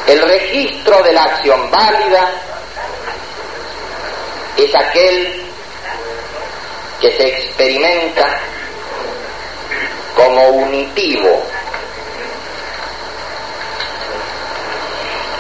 El 0.07 0.23
registro 0.23 1.03
de 1.03 1.13
la 1.13 1.25
acción 1.25 1.71
válida 1.71 2.31
es 4.57 4.75
aquel 4.75 5.45
que 7.01 7.13
se 7.17 7.29
experimenta 7.29 8.41
como 10.15 10.49
unitivo. 10.49 11.43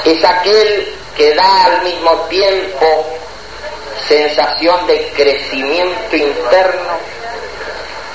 Es 0.09 0.25
aquel 0.25 0.95
que 1.15 1.35
da 1.35 1.65
al 1.67 1.83
mismo 1.83 2.11
tiempo 2.31 3.07
sensación 4.09 4.87
de 4.87 5.13
crecimiento 5.15 6.17
interno 6.17 6.97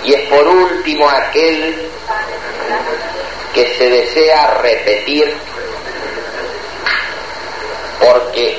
y 0.03 0.15
es 0.15 0.21
por 0.27 0.47
último 0.47 1.07
aquel 1.07 1.87
que 3.53 3.75
se 3.77 3.89
desea 3.91 4.55
repetir 4.55 5.37
porque 7.99 8.57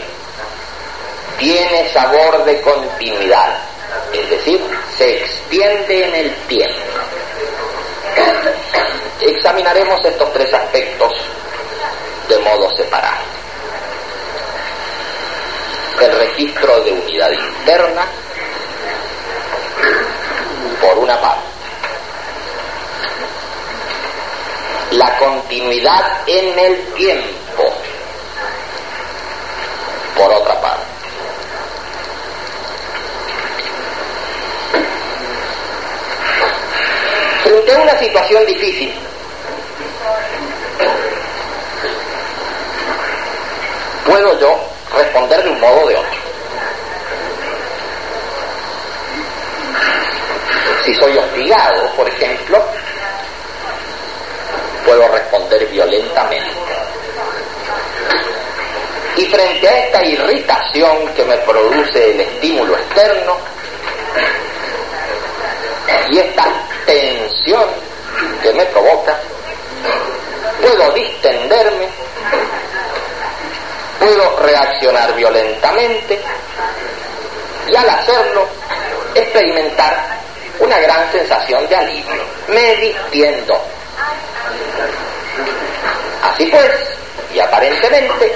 tiene 1.36 1.92
sabor 1.92 2.44
de 2.44 2.60
continuidad, 2.60 3.58
es 4.12 4.30
decir, 4.30 4.60
se 4.96 5.16
extiende 5.16 6.04
en 6.04 6.14
el 6.14 6.34
tiempo. 6.46 6.82
Examinaremos 9.20 9.98
estos 10.04 10.32
tres 10.32 10.54
aspectos 10.54 11.12
de 12.28 12.38
modo 12.38 12.74
separado. 12.76 13.22
El 16.00 16.18
registro 16.18 16.80
de 16.80 16.92
unidad 16.92 17.30
interna, 17.30 18.06
por 20.80 20.98
una 20.98 21.20
parte. 21.20 21.42
La 24.92 25.16
continuidad 25.18 26.22
en 26.26 26.58
el 26.58 26.84
tiempo, 26.94 27.64
por 30.16 30.32
otra 30.32 30.60
parte. 30.60 30.84
Frente 37.42 37.74
a 37.74 37.78
una 37.78 37.98
situación 37.98 38.46
difícil, 38.46 38.94
puedo 44.04 44.38
yo 44.38 44.56
responder 44.96 45.42
de 45.42 45.50
un 45.50 45.60
modo 45.60 45.84
o 45.84 45.88
de 45.88 45.96
otro. 45.96 46.18
Si 50.84 50.94
soy 50.94 51.16
hostigado, 51.16 51.90
por 51.96 52.08
ejemplo, 52.08 52.62
puedo 54.84 55.08
responder 55.08 55.66
violentamente. 55.66 56.54
Y 59.16 59.24
frente 59.26 59.68
a 59.68 59.86
esta 59.86 60.04
irritación 60.04 61.08
que 61.14 61.24
me 61.24 61.36
produce 61.38 62.10
el 62.10 62.20
estímulo 62.20 62.76
externo 62.76 63.38
y 66.10 66.18
esta 66.18 66.44
tensión 66.84 67.64
que 68.42 68.52
me 68.52 68.64
provoca, 68.66 69.18
puedo 70.60 70.92
distenderme, 70.92 71.88
puedo 74.04 74.36
reaccionar 74.40 75.14
violentamente 75.14 76.20
y 77.66 77.74
al 77.74 77.88
hacerlo 77.88 78.46
experimentar 79.14 80.18
una 80.58 80.78
gran 80.78 81.10
sensación 81.10 81.66
de 81.68 81.76
alivio. 81.76 82.22
Me 82.48 82.76
distiendo. 82.76 83.60
Así 86.22 86.46
pues, 86.46 86.70
y 87.32 87.40
aparentemente, 87.40 88.34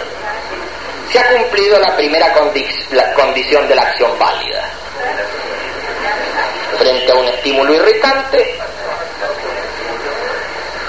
se 1.13 1.19
ha 1.19 1.29
cumplido 1.29 1.79
la 1.79 1.95
primera 1.97 2.33
condición 3.15 3.69
de 3.69 3.75
la 3.75 3.83
acción 3.83 4.19
válida. 4.19 4.65
Frente 6.79 7.13
a 7.13 7.15
un 7.15 7.29
estímulo 7.29 7.75
irritante, 7.75 8.59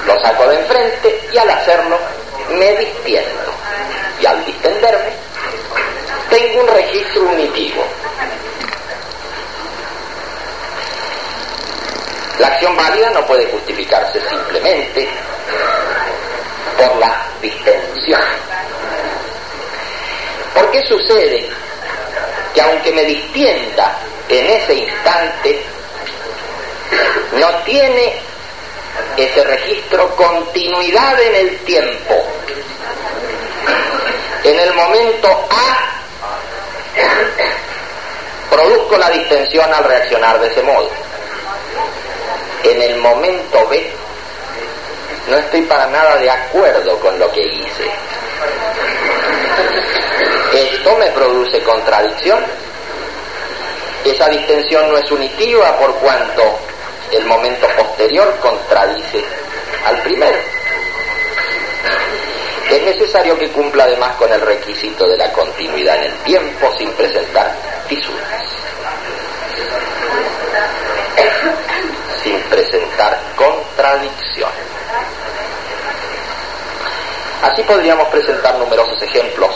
lo 0.06 0.20
saco 0.22 0.48
de 0.48 0.56
enfrente 0.60 1.30
y 1.34 1.38
al 1.38 1.50
hacerlo 1.50 1.98
me 2.50 2.76
distiendo. 2.78 3.49
Y 4.22 4.26
al 4.26 4.46
distenderme, 4.46 5.14
tengo 6.30 6.62
un 6.62 6.68
registro 6.68 7.22
unitivo. 7.24 7.84
La 12.40 12.48
acción 12.48 12.76
válida 12.76 13.10
no 13.12 13.26
puede 13.26 13.46
justificarse 13.48 14.22
simplemente 14.30 15.08
por 16.78 16.96
la 16.98 17.26
distensión. 17.42 18.22
¿Por 20.54 20.72
qué 20.72 20.82
sucede 20.88 21.50
que 22.54 22.62
aunque 22.62 22.92
me 22.92 23.04
distienda 23.04 23.98
en 24.30 24.46
ese 24.46 24.74
instante, 24.76 25.64
no 27.34 27.50
tiene 27.64 28.22
ese 29.18 29.44
registro 29.44 30.16
continuidad 30.16 31.20
en 31.22 31.36
el 31.36 31.58
tiempo? 31.60 32.26
En 34.50 34.60
el 34.60 34.74
momento 34.74 35.28
A, 35.52 36.02
produzco 38.50 38.98
la 38.98 39.12
distensión 39.12 39.72
al 39.72 39.84
reaccionar 39.84 40.40
de 40.40 40.48
ese 40.48 40.64
modo. 40.64 40.90
En 42.64 42.82
el 42.82 42.96
momento 42.98 43.68
B, 43.68 43.92
no 45.28 45.38
estoy 45.38 45.62
para 45.62 45.86
nada 45.86 46.16
de 46.16 46.32
acuerdo 46.32 47.00
con 47.00 47.20
lo 47.20 47.32
que 47.32 47.42
hice. 47.42 47.92
Esto 50.52 50.98
me 50.98 51.12
produce 51.12 51.62
contradicción. 51.62 52.44
Esa 54.04 54.30
distensión 54.30 54.90
no 54.90 54.98
es 54.98 55.12
unitiva 55.12 55.78
por 55.78 55.94
cuanto 55.98 56.58
el 57.12 57.24
momento 57.26 57.68
posterior 57.78 58.36
contradice 58.42 59.24
al 59.86 60.02
primero. 60.02 60.59
Es 62.70 62.84
necesario 62.84 63.36
que 63.38 63.50
cumpla 63.52 63.86
además 63.86 64.16
con 64.16 64.32
el 64.32 64.40
requisito 64.42 65.08
de 65.08 65.18
la 65.18 65.32
continuidad 65.34 65.98
en 65.98 66.04
el 66.04 66.18
tiempo 66.20 66.72
sin 66.78 66.92
presentar 66.94 67.52
fisuras, 67.88 68.44
sin 72.24 72.40
presentar 72.42 73.20
contradicción. 73.36 74.52
Así 77.42 77.64
podríamos 77.64 78.08
presentar 78.10 78.56
numerosos 78.60 79.02
ejemplos 79.02 79.50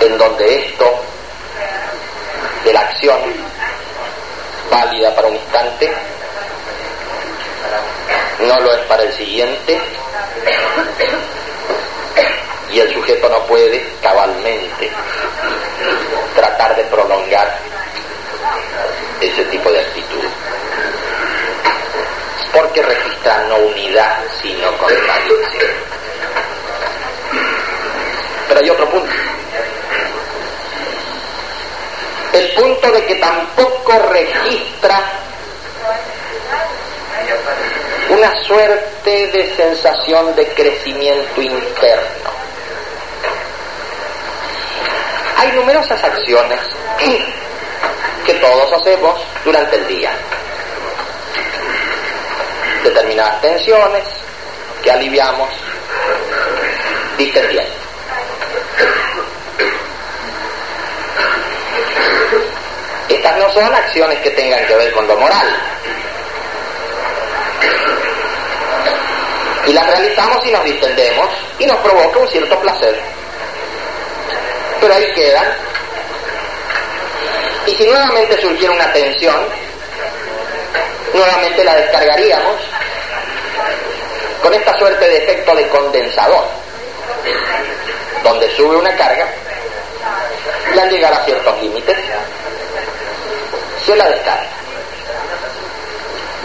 en 0.00 0.18
donde 0.18 0.66
esto 0.66 1.00
de 2.62 2.72
la 2.74 2.80
acción 2.80 3.20
válida 4.70 5.14
para 5.14 5.28
un 5.28 5.36
instante 5.36 5.94
no 8.46 8.60
lo 8.60 8.72
es 8.74 8.80
para 8.86 9.02
el 9.02 9.12
siguiente. 9.14 9.80
Y 12.72 12.80
el 12.80 12.92
sujeto 12.92 13.28
no 13.28 13.46
puede 13.46 13.86
cabalmente 14.02 14.90
tratar 16.34 16.76
de 16.76 16.84
prolongar 16.84 17.58
ese 19.20 19.44
tipo 19.44 19.70
de 19.70 19.80
actitud. 19.80 20.24
Porque 22.52 22.82
registra 22.82 23.44
no 23.48 23.56
unidad 23.56 24.18
sino 24.42 24.76
contradicción 24.78 25.86
pero 28.48 28.60
hay 28.60 28.70
otro 28.70 28.88
punto. 28.88 29.12
El 32.32 32.52
punto 32.52 32.92
de 32.92 33.06
que 33.06 33.14
tampoco 33.16 33.98
registra 34.10 35.25
una 38.10 38.32
suerte 38.44 39.26
de 39.28 39.54
sensación 39.56 40.34
de 40.34 40.46
crecimiento 40.48 41.42
interno. 41.42 42.30
Hay 45.36 45.52
numerosas 45.52 46.02
acciones 46.02 46.60
que 48.24 48.34
todos 48.34 48.72
hacemos 48.72 49.20
durante 49.44 49.76
el 49.76 49.86
día. 49.86 50.12
Determinadas 52.82 53.40
tensiones, 53.40 54.04
que 54.82 54.90
aliviamos 54.90 55.48
distendiendo. 57.18 57.74
Estas 63.08 63.36
no 63.38 63.52
son 63.52 63.74
acciones 63.74 64.18
que 64.20 64.30
tengan 64.30 64.66
que 64.66 64.74
ver 64.74 64.92
con 64.92 65.06
lo 65.06 65.16
moral. 65.16 65.75
Y 69.66 69.72
las 69.72 69.86
realizamos 69.86 70.46
y 70.46 70.50
nos 70.50 70.64
distendemos 70.64 71.28
y 71.58 71.66
nos 71.66 71.78
provoca 71.78 72.18
un 72.18 72.28
cierto 72.28 72.58
placer. 72.60 73.00
Pero 74.80 74.94
ahí 74.94 75.12
quedan. 75.12 75.46
Y 77.66 77.74
si 77.74 77.84
nuevamente 77.86 78.40
surgiera 78.40 78.72
una 78.72 78.92
tensión, 78.92 79.48
nuevamente 81.12 81.64
la 81.64 81.74
descargaríamos 81.74 82.54
con 84.42 84.54
esta 84.54 84.78
suerte 84.78 85.08
de 85.08 85.16
efecto 85.16 85.54
de 85.56 85.68
condensador, 85.68 86.44
donde 88.22 88.48
sube 88.56 88.76
una 88.76 88.94
carga 88.96 89.26
y 90.74 90.78
al 90.78 90.90
llegar 90.90 91.12
a 91.12 91.24
ciertos 91.24 91.60
límites 91.60 91.96
se 93.84 93.96
la 93.96 94.08
descarga. 94.08 94.65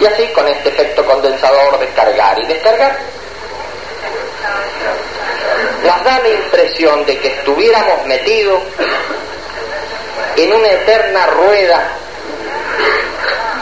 Y 0.02 0.06
así 0.06 0.26
con 0.32 0.48
este 0.48 0.70
efecto 0.70 1.04
condensador 1.04 1.78
de 1.78 1.86
cargar 1.90 2.36
y 2.42 2.46
descargar, 2.48 2.98
nos 5.84 6.04
da 6.04 6.18
la 6.18 6.28
impresión 6.28 7.06
de 7.06 7.18
que 7.18 7.28
estuviéramos 7.28 8.04
metidos 8.06 8.62
en 10.34 10.52
una 10.54 10.66
eterna 10.66 11.26
rueda 11.26 11.88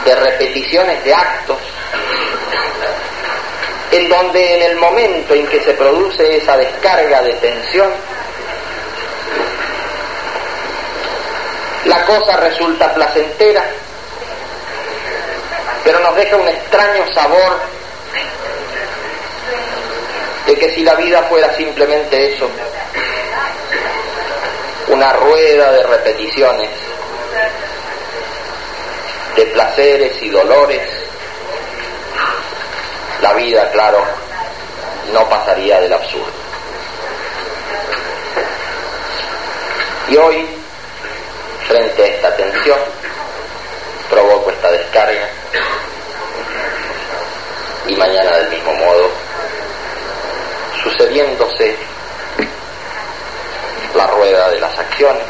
de 0.03 0.15
repeticiones 0.15 1.03
de 1.03 1.13
actos, 1.13 1.59
en 3.91 4.09
donde 4.09 4.55
en 4.55 4.71
el 4.71 4.77
momento 4.77 5.35
en 5.35 5.45
que 5.45 5.61
se 5.61 5.73
produce 5.73 6.37
esa 6.37 6.57
descarga 6.57 7.21
de 7.21 7.33
tensión, 7.33 7.91
la 11.85 12.03
cosa 12.07 12.35
resulta 12.37 12.91
placentera, 12.95 13.63
pero 15.83 15.99
nos 15.99 16.15
deja 16.15 16.35
un 16.35 16.47
extraño 16.47 17.13
sabor 17.13 17.59
de 20.45 20.55
que 20.55 20.75
si 20.75 20.83
la 20.83 20.95
vida 20.95 21.23
fuera 21.23 21.55
simplemente 21.55 22.33
eso, 22.33 22.49
una 24.87 25.13
rueda 25.13 25.71
de 25.71 25.83
repeticiones, 25.83 26.69
de 29.35 29.45
placeres 29.45 30.21
y 30.21 30.29
dolores, 30.29 30.81
la 33.21 33.33
vida, 33.33 33.69
claro, 33.71 34.03
no 35.13 35.29
pasaría 35.29 35.79
del 35.79 35.93
absurdo. 35.93 36.31
Y 40.09 40.17
hoy, 40.17 40.47
frente 41.67 42.03
a 42.03 42.07
esta 42.07 42.35
tensión, 42.35 42.79
esta 44.61 44.71
descarga 44.73 45.27
y 47.87 47.95
mañana 47.95 48.37
del 48.37 48.49
mismo 48.49 48.71
modo, 48.75 49.09
sucediéndose 50.83 51.75
la 53.95 54.05
rueda 54.05 54.51
de 54.51 54.59
las 54.59 54.77
acciones, 54.77 55.23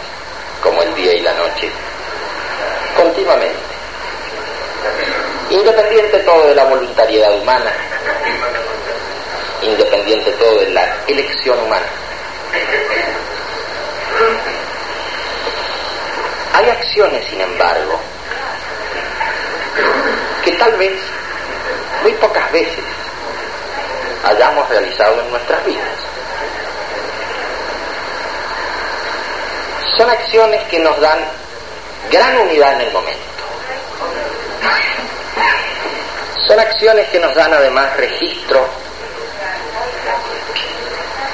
como 0.61 0.83
el 0.83 0.93
día 0.95 1.13
y 1.13 1.21
la 1.21 1.33
noche, 1.35 1.71
continuamente. 2.97 3.55
Independiente 5.49 6.19
todo 6.19 6.47
de 6.47 6.55
la 6.55 6.65
voluntariedad 6.65 7.33
humana, 7.33 7.71
independiente 9.61 10.31
todo 10.33 10.59
de 10.59 10.71
la 10.71 10.93
elección 11.07 11.57
humana. 11.57 11.87
Hay 16.53 16.69
acciones, 16.69 17.25
sin 17.29 17.39
embargo, 17.39 17.97
tal 20.61 20.77
vez, 20.77 20.93
muy 22.03 22.11
pocas 22.13 22.51
veces, 22.51 22.83
hayamos 24.23 24.69
realizado 24.69 25.19
en 25.19 25.31
nuestras 25.31 25.65
vidas. 25.65 25.89
Son 29.97 30.07
acciones 30.07 30.61
que 30.69 30.77
nos 30.77 30.99
dan 31.01 31.17
gran 32.11 32.37
unidad 32.37 32.73
en 32.73 32.81
el 32.81 32.93
momento. 32.93 33.19
Son 36.45 36.59
acciones 36.59 37.09
que 37.09 37.19
nos 37.19 37.33
dan 37.33 37.51
además 37.55 37.97
registro 37.97 38.63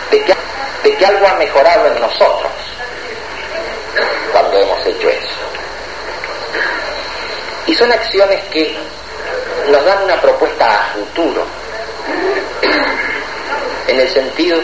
de 0.10 0.24
que, 0.24 0.36
de 0.84 0.96
que 0.96 1.06
algo 1.06 1.28
ha 1.28 1.34
mejorado 1.34 1.88
en 1.88 2.00
nosotros 2.00 2.52
cuando 4.32 4.58
hemos 4.58 4.86
hecho 4.86 5.10
eso. 5.10 5.48
Y 7.66 7.76
son 7.76 7.92
acciones 7.92 8.42
que 8.46 8.78
nos 9.68 9.86
dan 9.86 10.04
una 10.04 10.22
propuesta 10.22 10.66
a 10.66 10.94
futuro, 10.94 11.46
en 13.88 14.00
el 14.00 14.10
sentido 14.10 14.60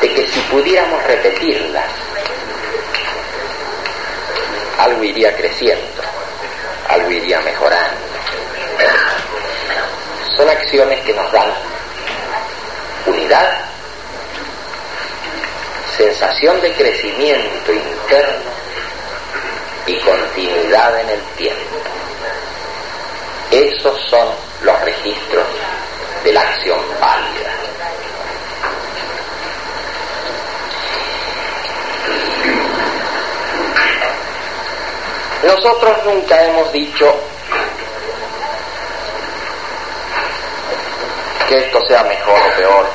de 0.00 0.14
que 0.14 0.26
si 0.28 0.40
pudiéramos 0.42 1.02
repetirlas, 1.04 1.90
algo 4.78 5.02
iría 5.02 5.36
creciendo, 5.36 6.02
algo 6.88 7.10
iría 7.10 7.40
mejorando. 7.40 8.08
Son 10.36 10.48
acciones 10.48 11.00
que 11.00 11.12
nos 11.14 11.32
dan 11.32 11.52
unidad, 13.06 13.58
sensación 15.96 16.60
de 16.60 16.72
crecimiento 16.74 17.72
interno 17.72 18.50
y 19.86 19.98
continuidad 19.98 21.00
en 21.00 21.10
el 21.10 21.20
tiempo. 21.36 21.97
Esos 23.50 23.98
son 24.10 24.28
los 24.62 24.80
registros 24.82 25.46
de 26.22 26.32
la 26.32 26.42
acción 26.42 26.78
válida. 27.00 27.50
Nosotros 35.44 36.04
nunca 36.04 36.44
hemos 36.44 36.72
dicho 36.72 37.14
que 41.48 41.56
esto 41.56 41.80
sea 41.86 42.02
mejor 42.04 42.38
o 42.38 42.56
peor, 42.56 42.86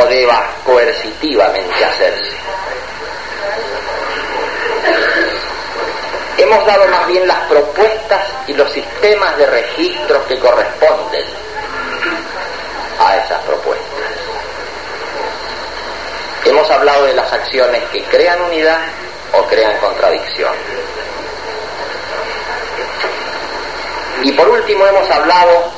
o 0.00 0.06
deba 0.06 0.50
coercitivamente 0.64 1.84
hacerse. 1.84 2.49
Hemos 6.50 6.66
dado 6.66 6.84
más 6.88 7.06
bien 7.06 7.28
las 7.28 7.46
propuestas 7.46 8.26
y 8.48 8.54
los 8.54 8.68
sistemas 8.72 9.36
de 9.38 9.46
registros 9.46 10.26
que 10.26 10.36
corresponden 10.40 11.24
a 12.98 13.16
esas 13.18 13.40
propuestas. 13.42 13.86
Hemos 16.44 16.68
hablado 16.68 17.04
de 17.04 17.14
las 17.14 17.32
acciones 17.32 17.84
que 17.92 18.02
crean 18.02 18.42
unidad 18.42 18.80
o 19.32 19.44
crean 19.44 19.78
contradicción. 19.78 20.52
Y 24.24 24.32
por 24.32 24.48
último 24.48 24.84
hemos 24.88 25.08
hablado 25.08 25.70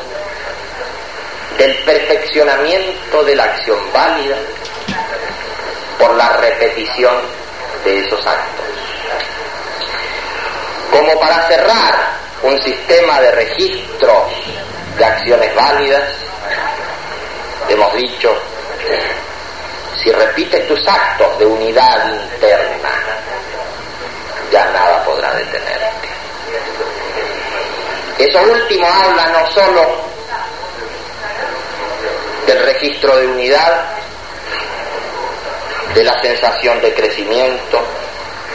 del 1.59 1.77
perfeccionamiento 1.85 3.23
de 3.25 3.37
la 3.37 3.45
acción 3.45 3.79
válida 3.93 4.37
por 5.99 6.15
la 6.15 6.31
repetición 6.39 7.21
de 7.85 8.07
esos 8.07 8.27
actos. 8.27 8.62
Como 11.03 11.19
para 11.19 11.49
cerrar 11.49 11.95
un 12.45 12.63
sistema 12.63 13.21
de 13.21 13.33
registros 13.33 14.23
de 14.97 15.05
acciones 15.05 15.53
válidas, 15.53 16.15
hemos 17.69 17.93
dicho, 17.95 18.33
si 20.01 20.13
repites 20.13 20.69
tus 20.69 20.87
actos 20.87 21.41
de 21.41 21.47
unidad 21.47 22.09
interna, 22.09 22.91
ya 24.53 24.65
nada 24.67 25.05
podrá 25.05 25.35
detenerte. 25.35 26.09
Eso 28.19 28.41
último 28.43 28.87
habla 28.87 29.27
no 29.27 29.51
solo 29.51 30.05
del 32.47 32.63
registro 32.63 33.17
de 33.17 33.27
unidad, 33.27 33.87
de 35.95 36.05
la 36.05 36.23
sensación 36.23 36.81
de 36.81 36.95
crecimiento, 36.95 37.85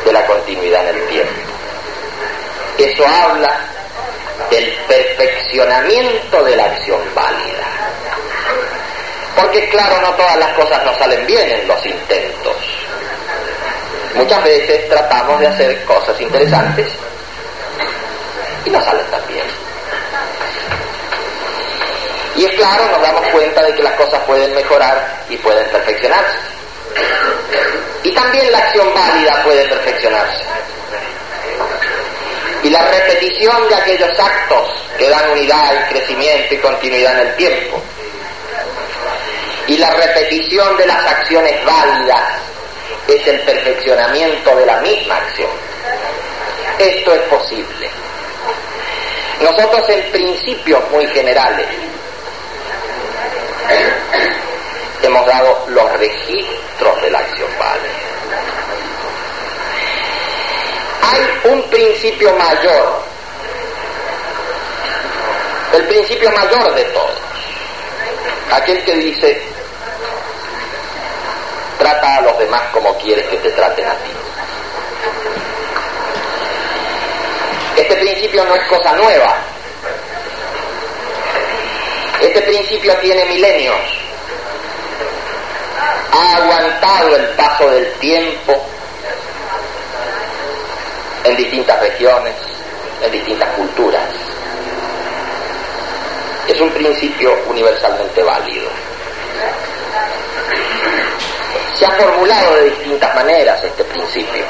de 0.06 0.14
la 0.14 0.26
continuidad 0.26 0.88
en 0.88 0.96
el 0.96 1.08
tiempo. 1.10 1.57
Eso 2.78 3.08
habla 3.08 3.60
del 4.50 4.72
perfeccionamiento 4.88 6.44
de 6.44 6.56
la 6.56 6.66
acción 6.66 7.02
válida. 7.16 7.68
Porque 9.36 9.70
claro, 9.70 10.02
no 10.02 10.14
todas 10.16 10.38
las 10.38 10.54
cosas 10.54 10.84
nos 10.86 10.98
salen 10.98 11.26
bien 11.26 11.50
en 11.50 11.68
los 11.68 11.86
intentos. 11.86 12.56
Muchas 14.16 14.44
veces 14.44 14.90
tratamos 14.90 15.40
de 15.40 15.48
hacer 15.48 15.86
cosas 15.86 16.20
interesantes 16.20 16.88
y 18.66 18.70
no 18.70 18.84
salen 18.84 19.06
tan 19.08 19.28
bien. 19.28 19.46
Y 22.36 22.46
es 22.46 22.52
claro, 22.54 22.86
nos 22.92 23.02
damos 23.02 23.28
cuenta 23.28 23.64
de 23.64 23.74
que 23.76 23.84
las 23.84 23.94
cosas 23.94 24.22
pueden 24.24 24.54
mejorar 24.54 25.24
y 25.30 25.38
pueden 25.38 25.68
perfeccionarse. 25.70 26.38
Y 28.04 28.12
también 28.12 28.52
la 28.52 28.60
acción 28.60 28.94
válida 28.94 29.44
puede 29.44 29.68
perfeccionarse. 29.68 30.44
Y 32.68 32.70
la 32.70 32.84
repetición 32.84 33.70
de 33.70 33.76
aquellos 33.76 34.20
actos 34.20 34.70
que 34.98 35.10
dan 35.10 35.30
unidad 35.30 35.74
y 35.74 35.94
crecimiento 35.94 36.54
y 36.54 36.58
continuidad 36.58 37.22
en 37.22 37.28
el 37.28 37.36
tiempo. 37.38 37.82
Y 39.68 39.78
la 39.78 39.90
repetición 39.92 40.76
de 40.76 40.86
las 40.86 40.98
acciones 40.98 41.64
válidas 41.64 42.24
es 43.08 43.26
el 43.26 43.40
perfeccionamiento 43.40 44.54
de 44.58 44.66
la 44.66 44.82
misma 44.82 45.16
acción. 45.16 45.50
Esto 46.78 47.14
es 47.14 47.22
posible. 47.22 47.90
Nosotros 49.40 49.90
en 49.90 50.12
principios 50.12 50.92
muy 50.92 51.08
generales 51.08 51.68
hemos 55.04 55.26
dado 55.26 55.68
los 55.70 55.90
registros 56.00 57.02
de 57.02 57.12
la 57.12 57.20
acción 57.20 57.50
válida. 57.58 58.08
Hay 61.10 61.37
un 61.48 61.64
principio 61.70 62.34
mayor, 62.34 63.02
el 65.74 65.88
principio 65.88 66.32
mayor 66.32 66.74
de 66.76 66.84
todos, 66.86 67.22
aquel 68.52 68.84
que 68.84 68.96
dice, 68.96 69.42
trata 71.78 72.18
a 72.18 72.22
los 72.22 72.38
demás 72.40 72.62
como 72.74 72.98
quieres 72.98 73.28
que 73.28 73.38
te 73.38 73.50
traten 73.52 73.88
a 73.88 73.94
ti. 73.94 74.12
Este 77.78 77.96
principio 77.96 78.44
no 78.44 78.56
es 78.56 78.64
cosa 78.68 78.94
nueva. 78.94 79.38
Este 82.20 82.42
principio 82.42 82.96
tiene 82.98 83.26
milenios. 83.26 83.78
Ha 86.12 86.38
aguantado 86.38 87.16
el 87.16 87.28
paso 87.30 87.70
del 87.70 87.94
tiempo 88.00 88.66
en 91.28 91.38
distintas 91.38 91.80
regiones, 91.80 92.34
en 93.04 93.12
distintas 93.12 93.50
culturas. 93.56 94.10
Es 96.48 96.60
un 96.62 96.70
principio 96.72 97.34
universalmente 97.48 98.24
válido. 98.24 98.70
Se 101.78 101.86
ha 101.86 101.92
formulado 101.92 102.56
de 102.56 102.70
distintas 102.72 103.14
maneras 103.16 103.64
este 103.64 103.84
principio 103.84 104.46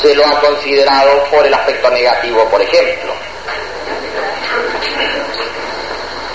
se 0.00 0.14
lo 0.14 0.26
ha 0.26 0.40
considerado 0.40 1.24
por 1.24 1.46
el 1.46 1.52
aspecto 1.52 1.90
negativo, 1.90 2.44
por 2.48 2.60
ejemplo, 2.62 3.12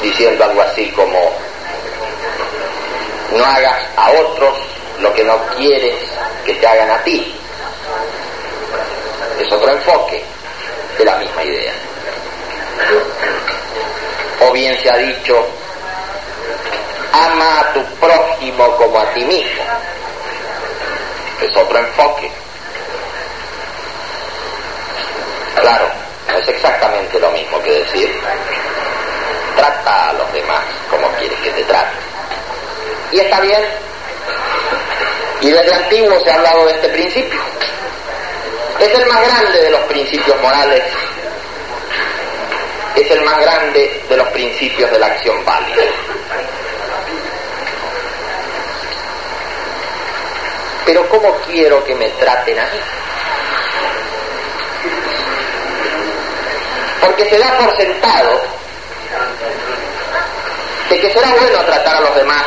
diciendo 0.01 0.43
algo 0.43 0.61
así 0.61 0.87
como, 0.91 1.31
no 3.31 3.43
hagas 3.43 3.79
a 3.97 4.11
otros 4.11 4.53
lo 5.01 5.13
que 5.13 5.23
no 5.23 5.37
quieres 5.57 5.95
que 6.45 6.53
te 6.53 6.67
hagan 6.67 6.91
a 6.91 7.03
ti. 7.03 7.35
Es 9.45 9.51
otro 9.51 9.71
enfoque 9.71 10.23
de 10.97 11.05
la 11.05 11.17
misma 11.17 11.43
idea. 11.43 11.73
O 14.41 14.51
bien 14.51 14.75
se 14.81 14.89
ha 14.89 14.97
dicho, 14.97 15.45
ama 17.13 17.59
a 17.59 17.73
tu 17.73 17.85
prójimo 17.95 18.75
como 18.77 18.99
a 18.99 19.05
ti 19.13 19.23
mismo. 19.23 19.63
Es 21.41 21.55
otro 21.55 21.77
enfoque 21.77 22.31
Claro, 25.55 25.89
es 26.37 26.47
exactamente 26.47 27.19
lo 27.19 27.31
mismo 27.31 27.61
que 27.61 27.71
decir, 27.71 28.21
trata 29.55 30.09
a 30.09 30.13
los 30.13 30.33
demás 30.33 30.63
como 30.89 31.07
quieres 31.13 31.39
que 31.39 31.51
te 31.51 31.63
traten. 31.63 31.97
Y 33.11 33.19
está 33.19 33.39
bien. 33.39 33.63
Y 35.41 35.49
desde 35.51 35.73
antiguo 35.73 36.19
se 36.23 36.31
ha 36.31 36.35
hablado 36.35 36.65
de 36.65 36.73
este 36.73 36.89
principio. 36.89 37.39
Es 38.79 38.99
el 38.99 39.05
más 39.07 39.21
grande 39.27 39.61
de 39.61 39.69
los 39.69 39.81
principios 39.81 40.41
morales. 40.41 40.83
Es 42.95 43.11
el 43.11 43.21
más 43.21 43.39
grande 43.39 44.03
de 44.07 44.17
los 44.17 44.27
principios 44.29 44.91
de 44.91 44.99
la 44.99 45.07
acción 45.07 45.43
válida. 45.45 45.83
Pero 50.85 51.09
¿cómo 51.09 51.35
quiero 51.47 51.83
que 51.83 51.95
me 51.95 52.09
traten 52.09 52.59
a 52.59 52.63
mí? 52.65 52.79
porque 57.15 57.29
se 57.29 57.37
da 57.37 57.57
por 57.57 57.77
sentado 57.77 58.41
de 60.89 60.99
que 60.99 61.13
será 61.13 61.33
bueno 61.39 61.63
tratar 61.63 61.95
a 61.95 62.01
los 62.01 62.15
demás 62.15 62.45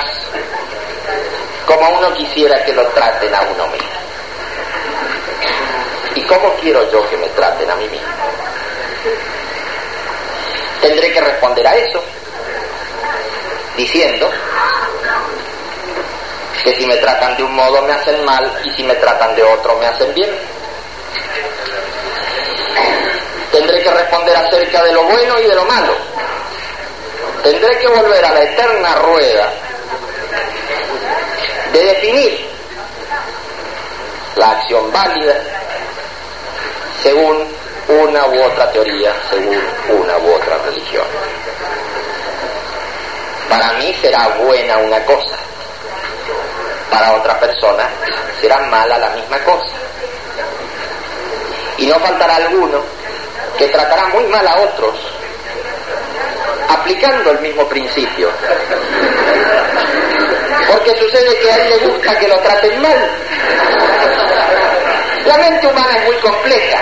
como 1.65 1.89
uno 1.99 2.13
quisiera 2.15 2.63
que 2.65 2.75
lo 2.75 2.87
traten 2.89 3.35
a 3.35 3.41
uno 3.43 3.67
mismo. 3.69 3.98
¿Y 6.29 6.35
cómo 6.35 6.53
quiero 6.57 6.91
yo 6.91 7.09
que 7.09 7.17
me 7.17 7.27
traten 7.29 7.71
a 7.71 7.77
mí 7.77 7.89
mismo? 7.89 8.07
Tendré 10.83 11.11
que 11.11 11.21
responder 11.23 11.67
a 11.67 11.75
eso 11.75 12.05
diciendo 13.75 14.31
que 16.63 16.75
si 16.75 16.87
me 16.87 16.97
tratan 16.97 17.35
de 17.35 17.45
un 17.45 17.55
modo 17.55 17.81
me 17.81 17.95
hacen 17.95 18.23
mal 18.27 18.61
y 18.63 18.71
si 18.75 18.83
me 18.83 18.95
tratan 18.97 19.35
de 19.37 19.43
otro 19.43 19.77
me 19.77 19.87
hacen 19.87 20.13
bien. 20.13 20.29
Tendré 23.51 23.83
que 23.83 23.91
responder 23.91 24.37
acerca 24.37 24.83
de 24.83 24.93
lo 24.93 25.05
bueno 25.05 25.41
y 25.41 25.45
de 25.45 25.55
lo 25.55 25.65
malo. 25.65 25.95
Tendré 27.43 27.79
que 27.79 27.89
volver 27.89 28.23
a 28.23 28.35
la 28.35 28.43
eterna 28.43 28.95
rueda 28.97 29.51
de 31.73 31.85
definir 31.85 32.49
la 34.37 34.51
acción 34.51 34.93
válida 34.93 35.35
según 37.03 37.47
una 37.89 38.27
u 38.27 38.43
otra 38.43 38.71
teoría, 38.73 39.15
según 39.31 39.61
una 39.89 40.19
u 40.19 40.35
otra 40.35 40.59
religión. 40.59 41.07
Para 43.49 43.73
mí 43.75 43.95
será 44.01 44.29
buena 44.41 44.77
una 44.79 45.03
cosa, 45.05 45.37
para 46.91 47.15
otra 47.15 47.39
persona 47.41 47.89
será 48.41 48.59
mala 48.67 48.99
la 48.99 49.11
misma 49.11 49.39
cosa. 49.39 49.75
Y 51.79 51.87
no 51.87 51.99
faltará 52.01 52.37
alguno 52.37 52.83
que 53.57 53.69
tratará 53.69 54.07
muy 54.09 54.25
mal 54.27 54.47
a 54.47 54.61
otros, 54.61 54.97
aplicando 56.69 57.31
el 57.31 57.41
mismo 57.41 57.67
principio. 57.69 58.31
Porque 60.71 60.95
sucede 60.99 61.39
que 61.41 61.51
a 61.51 61.57
él 61.57 61.71
le 61.71 61.87
gusta 61.87 62.19
que 62.19 62.29
lo 62.29 62.39
traten 62.41 62.83
mal. 62.83 63.11
La 65.29 65.37
mente 65.37 65.67
humana 65.67 65.95
es 65.99 66.05
muy 66.07 66.17
compleja. 66.21 66.79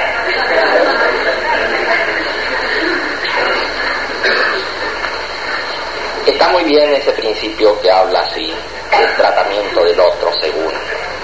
Está 6.24 6.49
muy 6.51 6.62
bien 6.62 6.94
ese 6.94 7.11
principio 7.11 7.80
que 7.80 7.90
habla 7.90 8.20
así, 8.20 8.55
del 8.92 9.16
tratamiento 9.16 9.82
del 9.82 9.99
otro 9.99 10.30
según 10.40 10.72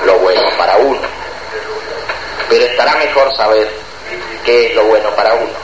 lo 0.04 0.18
bueno 0.18 0.50
para 0.58 0.76
uno. 0.78 1.06
Pero 2.48 2.64
estará 2.64 2.96
mejor 2.96 3.36
saber 3.36 3.70
qué 4.44 4.66
es 4.66 4.74
lo 4.74 4.82
bueno 4.86 5.14
para 5.14 5.32
uno. 5.34 5.54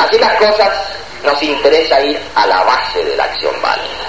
Así 0.00 0.18
las 0.18 0.36
cosas, 0.38 0.70
nos 1.22 1.40
interesa 1.40 2.00
ir 2.00 2.20
a 2.34 2.48
la 2.48 2.64
base 2.64 3.04
de 3.04 3.16
la 3.16 3.24
acción 3.26 3.62
válida. 3.62 3.99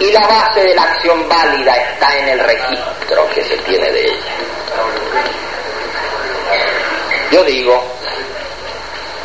Y 0.00 0.10
la 0.10 0.26
base 0.26 0.60
de 0.60 0.74
la 0.74 0.82
acción 0.82 1.28
válida 1.28 1.76
está 1.76 2.18
en 2.18 2.28
el 2.30 2.38
registro 2.40 3.28
que 3.32 3.44
se 3.44 3.56
tiene 3.58 3.90
de 3.92 4.04
ella. 4.04 4.32
Yo 7.30 7.44
digo, 7.44 7.82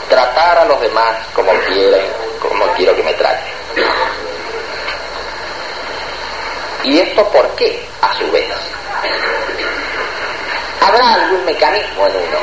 tratar 0.09 0.59
a 0.59 0.65
los 0.65 0.79
demás 0.81 1.15
como 1.33 1.51
quieren, 1.67 2.05
como 2.39 2.65
quiero 2.73 2.95
que 2.95 3.03
me 3.03 3.13
traten. 3.13 3.53
¿Y 6.83 6.99
esto 6.99 7.27
por 7.29 7.47
qué, 7.55 7.87
a 8.01 8.13
su 8.15 8.31
vez? 8.31 8.49
¿Habrá 10.81 11.13
algún 11.15 11.45
mecanismo 11.45 12.07
en 12.07 12.15
uno? 12.15 12.39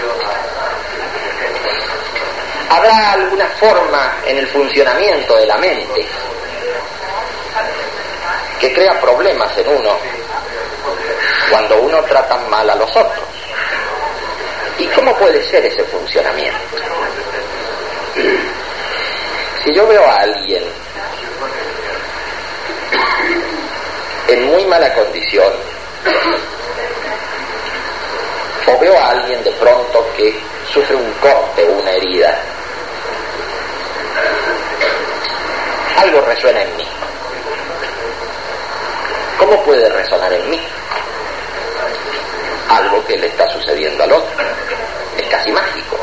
¿Habrá 2.68 3.12
alguna 3.12 3.46
forma 3.58 4.16
en 4.26 4.38
el 4.38 4.46
funcionamiento 4.48 5.36
de 5.36 5.46
la 5.46 5.56
mente 5.56 6.06
que 8.60 8.72
crea 8.72 9.00
problemas 9.00 9.56
en 9.58 9.68
uno 9.68 9.98
cuando 11.50 11.76
uno 11.80 12.02
trata 12.04 12.36
mal 12.48 12.68
a 12.68 12.74
los 12.74 12.90
otros. 12.90 13.24
¿Y 14.78 14.86
cómo 14.88 15.14
puede 15.16 15.42
ser 15.48 15.64
ese 15.64 15.84
funcionamiento? 15.84 16.76
Si 19.64 19.74
yo 19.74 19.86
veo 19.86 20.04
a 20.04 20.16
alguien 20.16 20.64
en 24.28 24.46
muy 24.46 24.64
mala 24.66 24.92
condición, 24.94 25.52
o 28.66 28.78
veo 28.78 28.98
a 28.98 29.10
alguien 29.10 29.42
de 29.44 29.50
pronto 29.52 30.06
que 30.16 30.38
sufre 30.72 30.96
un 30.96 31.12
corte 31.14 31.68
o 31.68 31.72
una 31.72 31.90
herida, 31.92 32.38
algo 35.96 36.20
resuena 36.22 36.62
en 36.62 36.76
mí. 36.76 36.85
¿Cómo 39.38 39.62
puede 39.64 39.88
resonar 39.88 40.32
en 40.32 40.50
mí? 40.50 40.60
Algo 42.68 43.04
que 43.06 43.16
le 43.16 43.26
está 43.26 43.48
sucediendo 43.50 44.02
al 44.04 44.12
otro. 44.12 44.30
Es 45.18 45.26
casi 45.28 45.50
mágico. 45.50 45.98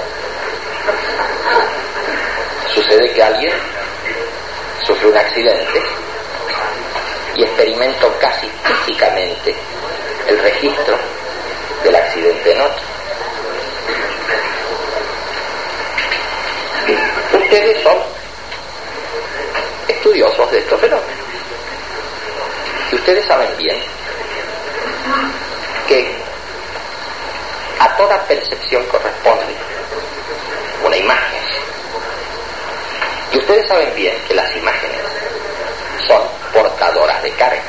Sucede 2.73 3.11
que 3.13 3.23
alguien 3.23 3.53
sufre 4.85 5.07
un 5.07 5.17
accidente 5.17 5.81
y 7.35 7.43
experimento 7.43 8.13
casi 8.19 8.47
físicamente 8.63 9.55
el 10.27 10.39
registro 10.39 10.97
del 11.83 11.95
accidente 11.95 12.51
en 12.51 12.61
otro. 12.61 12.83
Ustedes 17.33 17.83
son 17.83 17.97
estudiosos 19.87 20.51
de 20.51 20.59
estos 20.59 20.79
fenómenos. 20.79 21.22
Ustedes 23.03 23.25
saben 23.25 23.57
bien 23.57 23.77
que 25.89 26.15
a 27.77 27.97
toda 27.97 28.17
percepción 28.23 28.85
corresponde 28.85 29.43
una 30.85 30.95
imagen. 30.95 31.41
Y 33.33 33.39
ustedes 33.39 33.67
saben 33.67 33.93
bien 33.93 34.15
que 34.25 34.33
las 34.33 34.55
imágenes 34.55 35.01
son 36.07 36.21
portadoras 36.53 37.21
de 37.23 37.31
carga. 37.31 37.61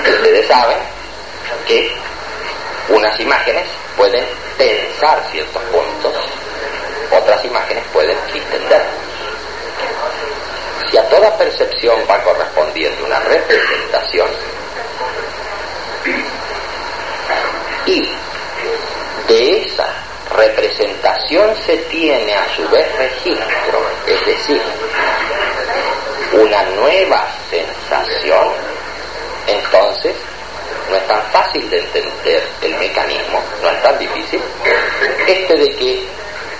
Ustedes 0.00 0.48
saben 0.48 0.78
que 1.66 1.94
unas 2.88 3.20
imágenes 3.20 3.66
pueden 3.98 4.24
tensar 4.56 5.22
ciertos 5.30 5.62
puntos, 5.64 6.14
otras 7.10 7.44
imágenes 7.44 7.84
pueden 7.92 8.16
distender. 8.32 9.01
Si 10.92 10.98
a 10.98 11.08
toda 11.08 11.34
percepción 11.38 12.00
va 12.08 12.22
correspondiendo 12.22 13.06
una 13.06 13.18
representación, 13.20 14.28
y 17.86 18.08
de 19.26 19.62
esa 19.62 19.88
representación 20.36 21.56
se 21.64 21.78
tiene 21.78 22.34
a 22.34 22.46
su 22.54 22.68
vez 22.68 22.94
registro, 22.98 23.86
es 24.06 24.26
decir, 24.26 24.60
una 26.34 26.62
nueva 26.76 27.26
sensación, 27.48 28.48
entonces 29.46 30.14
no 30.90 30.96
es 30.96 31.06
tan 31.08 31.22
fácil 31.32 31.70
de 31.70 31.78
entender 31.78 32.42
el 32.60 32.74
mecanismo, 32.74 33.42
no 33.62 33.70
es 33.70 33.82
tan 33.82 33.98
difícil, 33.98 34.42
este 35.26 35.54
de 35.56 35.74
que 35.74 36.02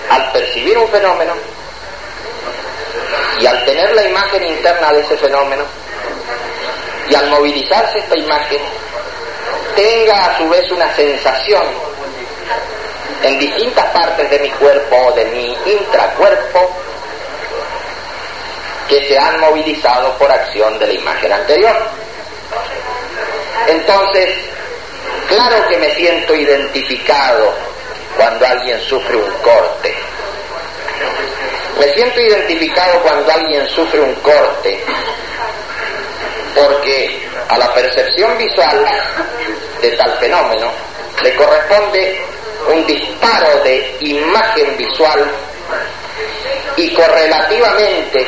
al 0.09 0.31
percibir 0.31 0.75
un 0.75 0.89
fenómeno 0.89 1.33
y 3.39 3.45
al 3.45 3.65
tener 3.65 3.93
la 3.93 4.03
imagen 4.03 4.43
interna 4.43 4.93
de 4.93 5.01
ese 5.01 5.17
fenómeno 5.17 5.63
y 7.09 7.15
al 7.15 7.29
movilizarse 7.29 7.99
esta 7.99 8.17
imagen, 8.17 8.61
tenga 9.75 10.25
a 10.25 10.37
su 10.37 10.49
vez 10.49 10.71
una 10.71 10.93
sensación 10.95 11.63
en 13.23 13.39
distintas 13.39 13.85
partes 13.87 14.29
de 14.29 14.39
mi 14.39 14.49
cuerpo 14.51 14.95
o 14.95 15.11
de 15.13 15.25
mi 15.25 15.57
intracuerpo 15.65 16.71
que 18.87 19.07
se 19.07 19.17
han 19.17 19.39
movilizado 19.39 20.17
por 20.17 20.31
acción 20.31 20.77
de 20.77 20.87
la 20.87 20.93
imagen 20.93 21.31
anterior. 21.31 21.75
Entonces, 23.67 24.29
claro 25.27 25.67
que 25.67 25.77
me 25.77 25.95
siento 25.95 26.35
identificado 26.35 27.53
cuando 28.17 28.45
alguien 28.45 28.79
sufre 28.81 29.15
un 29.15 29.31
corte. 29.41 29.95
Me 31.79 31.93
siento 31.93 32.21
identificado 32.21 33.01
cuando 33.01 33.31
alguien 33.31 33.67
sufre 33.69 33.99
un 33.99 34.13
corte, 34.15 34.83
porque 36.55 37.27
a 37.49 37.57
la 37.57 37.73
percepción 37.73 38.37
visual 38.37 38.85
de 39.81 39.91
tal 39.91 40.17
fenómeno 40.19 40.71
le 41.21 41.35
corresponde 41.35 42.21
un 42.69 42.85
disparo 42.85 43.63
de 43.63 43.97
imagen 44.01 44.77
visual 44.77 45.31
y 46.75 46.93
correlativamente 46.93 48.25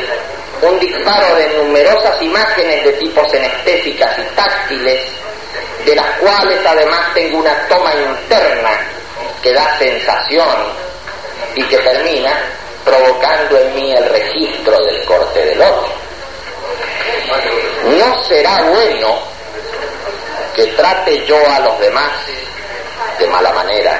un 0.62 0.80
disparo 0.80 1.36
de 1.36 1.50
numerosas 1.50 2.22
imágenes 2.22 2.84
de 2.84 2.94
tipo 2.94 3.28
senestésicas 3.30 4.18
y 4.18 4.36
táctiles, 4.36 5.02
de 5.86 5.96
las 5.96 6.20
cuales 6.20 6.60
además 6.66 7.14
tengo 7.14 7.40
una 7.40 7.68
toma 7.68 7.94
interna 7.94 8.80
que 9.42 9.54
da 9.54 9.78
sensación 9.78 10.48
y 11.56 11.64
que 11.66 11.78
termina 11.78 12.32
provocando 12.96 13.58
en 13.58 13.76
mí 13.76 13.92
el 13.92 14.06
registro 14.06 14.84
del 14.86 15.04
corte 15.06 15.46
del 15.46 15.62
otro. 15.62 15.90
No 17.98 18.24
será 18.26 18.62
bueno 18.64 19.20
que 20.56 20.68
trate 20.68 21.26
yo 21.26 21.38
a 21.50 21.60
los 21.60 21.80
demás 21.80 22.12
de 23.20 23.28
mala 23.28 23.52
manera, 23.52 24.00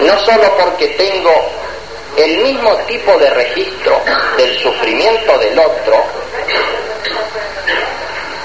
no 0.00 0.18
solo 0.20 0.56
porque 0.56 0.88
tengo 0.88 1.32
el 2.16 2.38
mismo 2.38 2.74
tipo 2.86 3.16
de 3.18 3.30
registro 3.30 4.00
del 4.36 4.58
sufrimiento 4.58 5.38
del 5.38 5.58
otro, 5.58 6.04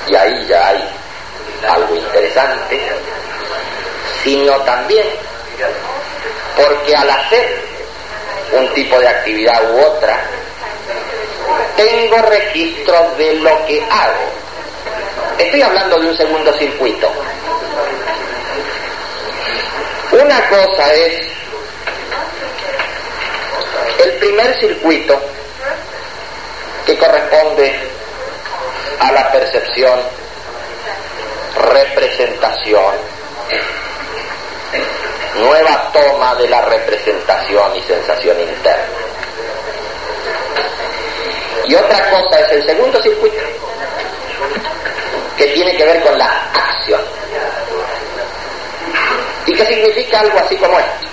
y 0.07 0.15
ahí 0.15 0.45
ya 0.47 0.67
hay 0.67 0.89
algo 1.67 1.95
interesante, 1.95 2.79
sino 4.23 4.55
también 4.61 5.07
porque 6.55 6.95
al 6.95 7.09
hacer 7.09 7.70
un 8.53 8.73
tipo 8.73 8.99
de 8.99 9.07
actividad 9.07 9.73
u 9.73 9.79
otra, 9.79 10.19
tengo 11.75 12.17
registro 12.17 13.11
de 13.17 13.33
lo 13.35 13.65
que 13.65 13.81
hago. 13.89 14.31
Estoy 15.37 15.61
hablando 15.61 15.99
de 15.99 16.07
un 16.07 16.17
segundo 16.17 16.53
circuito. 16.57 17.11
Una 20.11 20.49
cosa 20.49 20.93
es 20.93 21.27
el 24.03 24.11
primer 24.13 24.59
circuito 24.59 25.19
que 26.85 26.97
corresponde 26.97 27.79
a 28.99 29.11
la 29.11 29.31
percepción, 29.31 29.99
representación, 31.55 32.95
nueva 35.41 35.91
toma 35.91 36.35
de 36.35 36.47
la 36.47 36.61
representación 36.61 37.75
y 37.75 37.81
sensación 37.81 38.39
interna. 38.39 38.85
Y 41.65 41.75
otra 41.75 42.09
cosa 42.09 42.39
es 42.41 42.51
el 42.51 42.65
segundo 42.65 43.01
circuito, 43.01 43.41
que 45.37 45.45
tiene 45.47 45.75
que 45.75 45.85
ver 45.85 46.01
con 46.03 46.17
la 46.17 46.27
acción. 46.53 47.01
¿Y 49.47 49.55
que 49.55 49.65
significa 49.65 50.19
algo 50.19 50.39
así 50.39 50.55
como 50.57 50.79
esto? 50.79 51.07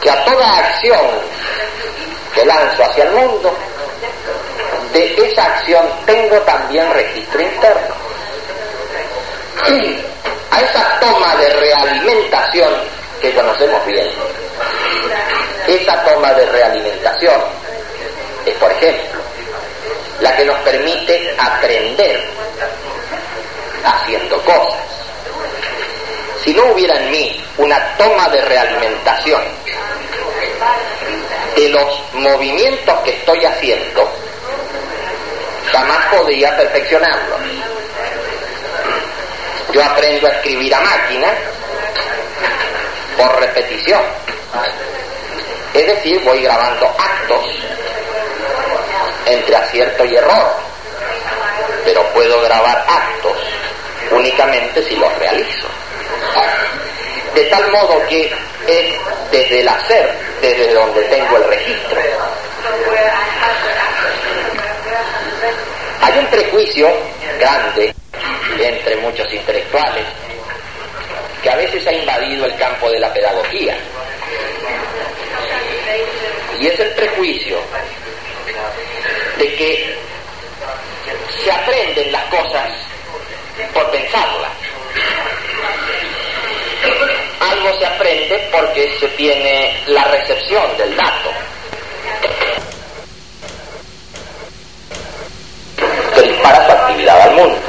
Que 0.00 0.10
a 0.10 0.24
toda 0.24 0.58
acción 0.58 1.06
que 2.34 2.44
lanzo 2.44 2.84
hacia 2.84 3.04
el 3.04 3.10
mundo, 3.12 3.56
de 4.92 5.14
esa 5.28 5.44
acción 5.44 5.88
tengo 6.04 6.36
también 6.38 6.92
registro 6.92 7.40
interno. 7.40 7.94
A 10.50 10.60
esa 10.60 11.00
toma 11.00 11.36
de 11.36 11.48
realimentación 11.50 12.72
que 13.20 13.34
conocemos 13.34 13.84
bien, 13.86 14.08
esa 15.66 16.02
toma 16.04 16.32
de 16.34 16.46
realimentación 16.46 17.40
es, 18.46 18.54
por 18.54 18.70
ejemplo, 18.72 19.20
la 20.20 20.36
que 20.36 20.44
nos 20.44 20.58
permite 20.60 21.34
aprender 21.38 22.24
haciendo 23.84 24.42
cosas. 24.42 24.80
Si 26.44 26.54
no 26.54 26.64
hubiera 26.72 26.96
en 26.96 27.10
mí 27.10 27.44
una 27.58 27.96
toma 27.96 28.28
de 28.30 28.40
realimentación 28.42 29.42
de 31.56 31.68
los 31.68 32.02
movimientos 32.14 33.00
que 33.00 33.10
estoy 33.10 33.44
haciendo, 33.44 34.08
jamás 35.70 36.06
podría 36.06 36.56
perfeccionarlos. 36.56 37.38
Yo 39.72 39.84
aprendo 39.84 40.26
a 40.26 40.30
escribir 40.30 40.74
a 40.74 40.80
máquina 40.80 41.28
por 43.16 43.40
repetición. 43.40 44.00
Es 45.74 45.86
decir, 45.86 46.20
voy 46.24 46.42
grabando 46.42 46.86
actos 46.86 47.44
entre 49.26 49.56
acierto 49.56 50.04
y 50.06 50.16
error, 50.16 50.56
pero 51.84 52.02
puedo 52.14 52.40
grabar 52.42 52.84
actos 52.88 53.36
únicamente 54.10 54.82
si 54.88 54.96
los 54.96 55.14
realizo. 55.18 55.68
De 57.34 57.44
tal 57.44 57.70
modo 57.70 58.06
que 58.08 58.32
es 58.66 58.94
desde 59.30 59.60
el 59.60 59.68
hacer, 59.68 60.14
desde 60.40 60.72
donde 60.72 61.02
tengo 61.02 61.36
el 61.36 61.44
registro. 61.44 62.00
Hay 66.00 66.18
un 66.18 66.26
prejuicio 66.26 66.90
grande 67.38 67.94
entre 68.66 68.96
muchos 68.96 69.32
intelectuales 69.32 70.04
que 71.42 71.50
a 71.50 71.56
veces 71.56 71.86
ha 71.86 71.92
invadido 71.92 72.46
el 72.46 72.56
campo 72.56 72.90
de 72.90 72.98
la 72.98 73.12
pedagogía. 73.12 73.76
y 76.60 76.66
es 76.66 76.80
el 76.80 76.90
prejuicio 76.90 77.58
de 79.38 79.54
que 79.54 79.96
se 81.44 81.52
aprenden 81.52 82.10
las 82.10 82.24
cosas 82.24 82.68
por 83.72 83.90
pensarlas. 83.90 84.52
Algo 87.40 87.78
se 87.78 87.86
aprende 87.86 88.48
porque 88.50 88.92
se 88.98 89.08
tiene 89.08 89.80
la 89.86 90.04
recepción 90.04 90.76
del 90.76 90.96
dato. 90.96 91.30
Que 96.14 96.22
dispara 96.22 96.66
su 96.66 96.72
actividad 96.72 97.20
al 97.20 97.34
mundo. 97.36 97.60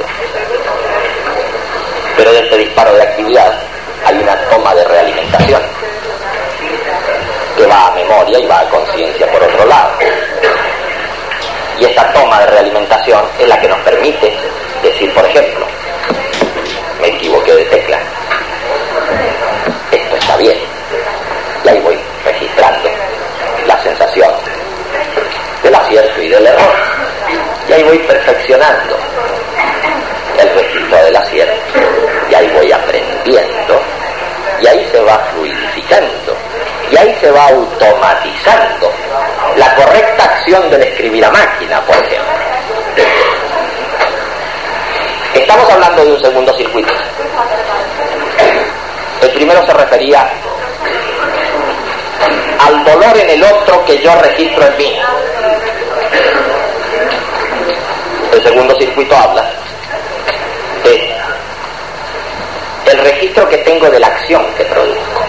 Pero 2.20 2.32
de 2.34 2.40
este 2.40 2.58
disparo 2.58 2.92
de 2.92 3.02
actividad 3.02 3.50
hay 4.04 4.18
una 4.18 4.36
toma 4.50 4.74
de 4.74 4.84
realimentación 4.84 5.62
que 7.56 7.66
va 7.66 7.86
a 7.86 7.94
memoria 7.94 8.38
y 8.40 8.46
va 8.46 8.60
a 8.60 8.68
va 37.30 37.48
automatizando 37.48 38.92
la 39.56 39.74
correcta 39.74 40.24
acción 40.24 40.70
del 40.70 40.82
escribir 40.82 41.24
a 41.24 41.30
máquina, 41.30 41.80
por 41.82 41.96
ejemplo. 41.96 42.32
Estamos 45.34 45.70
hablando 45.70 46.04
de 46.04 46.12
un 46.12 46.20
segundo 46.20 46.52
circuito. 46.54 46.92
El 49.22 49.30
primero 49.30 49.64
se 49.66 49.72
refería 49.72 50.28
al 52.58 52.84
dolor 52.84 53.16
en 53.16 53.30
el 53.30 53.42
otro 53.44 53.84
que 53.84 53.98
yo 53.98 54.14
registro 54.20 54.66
en 54.66 54.76
mí. 54.76 55.00
El 58.32 58.42
segundo 58.42 58.74
circuito 58.76 59.16
habla 59.16 59.50
de 60.84 61.14
el 62.90 62.98
registro 62.98 63.48
que 63.48 63.58
tengo 63.58 63.88
de 63.88 64.00
la 64.00 64.06
acción 64.08 64.44
que 64.56 64.64
produzco. 64.64 65.19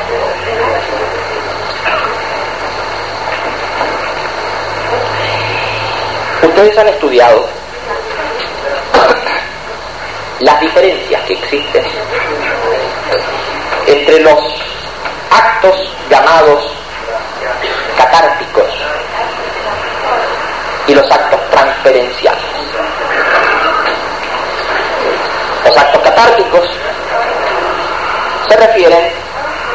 Ustedes 6.44 6.78
han 6.78 6.88
estudiado 6.88 7.46
las 10.40 10.60
diferencias 10.60 11.22
que 11.24 11.34
existen 11.34 11.86
entre 13.88 14.20
los 14.22 14.40
actos 15.30 15.96
llamados 16.10 16.72
catárticos 17.98 18.70
y 20.88 20.96
los 20.96 21.12
actos 21.12 21.40
transferenciales. 21.52 22.44
Los 25.66 25.78
actos 25.78 26.02
catárticos 26.02 26.70
se 28.50 28.58
refieren 28.58 29.12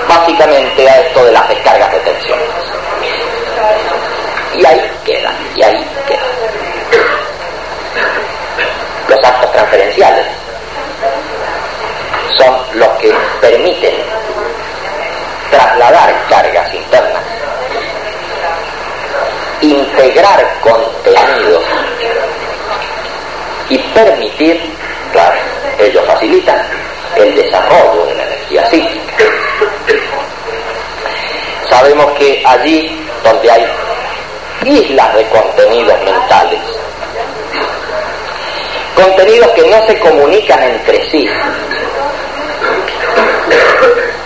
básicamente 0.08 0.88
a 0.88 1.00
esto 1.00 1.24
de 1.24 1.32
las 1.32 1.48
descargas 1.48 1.92
de 1.92 1.98
tensión. 2.00 2.38
Y 4.54 4.66
ahí 4.66 4.90
queda, 5.04 5.32
y 5.54 5.62
ahí 5.62 5.86
queda. 6.06 6.22
Los 9.08 9.24
actos 9.24 9.52
transferenciales 9.52 10.26
son 12.36 12.56
los 12.74 12.88
que 12.98 13.14
permiten 13.40 13.94
trasladar 15.50 16.14
cargas 16.28 16.74
internas, 16.74 17.22
integrar 20.26 20.60
contenidos 20.60 21.62
y 23.68 23.78
permitir, 23.78 24.60
claro, 25.12 25.36
ellos 25.78 26.04
facilitan 26.06 26.60
el 27.16 27.34
desarrollo 27.34 28.06
de 28.06 28.14
la 28.14 28.22
energía 28.24 28.66
psíquica. 28.70 29.14
Sabemos 31.68 32.06
que 32.18 32.42
allí 32.46 33.06
donde 33.24 33.50
hay 33.50 33.66
islas 34.64 35.14
de 35.14 35.28
contenidos 35.28 35.98
mentales, 36.04 36.60
contenidos 38.94 39.50
que 39.50 39.68
no 39.68 39.86
se 39.86 39.98
comunican 39.98 40.62
entre 40.62 41.10
sí, 41.10 41.28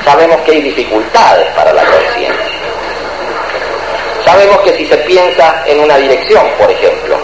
sabemos 0.04 0.40
que 0.42 0.52
hay 0.52 0.62
dificultades 0.62 1.46
para 1.54 1.72
la 1.72 1.84
conciencia. 1.84 2.59
Sabemos 4.30 4.58
que 4.58 4.76
si 4.76 4.86
se 4.86 4.96
piensa 4.98 5.64
en 5.66 5.80
una 5.80 5.96
dirección, 5.96 6.46
por 6.56 6.70
ejemplo, 6.70 7.18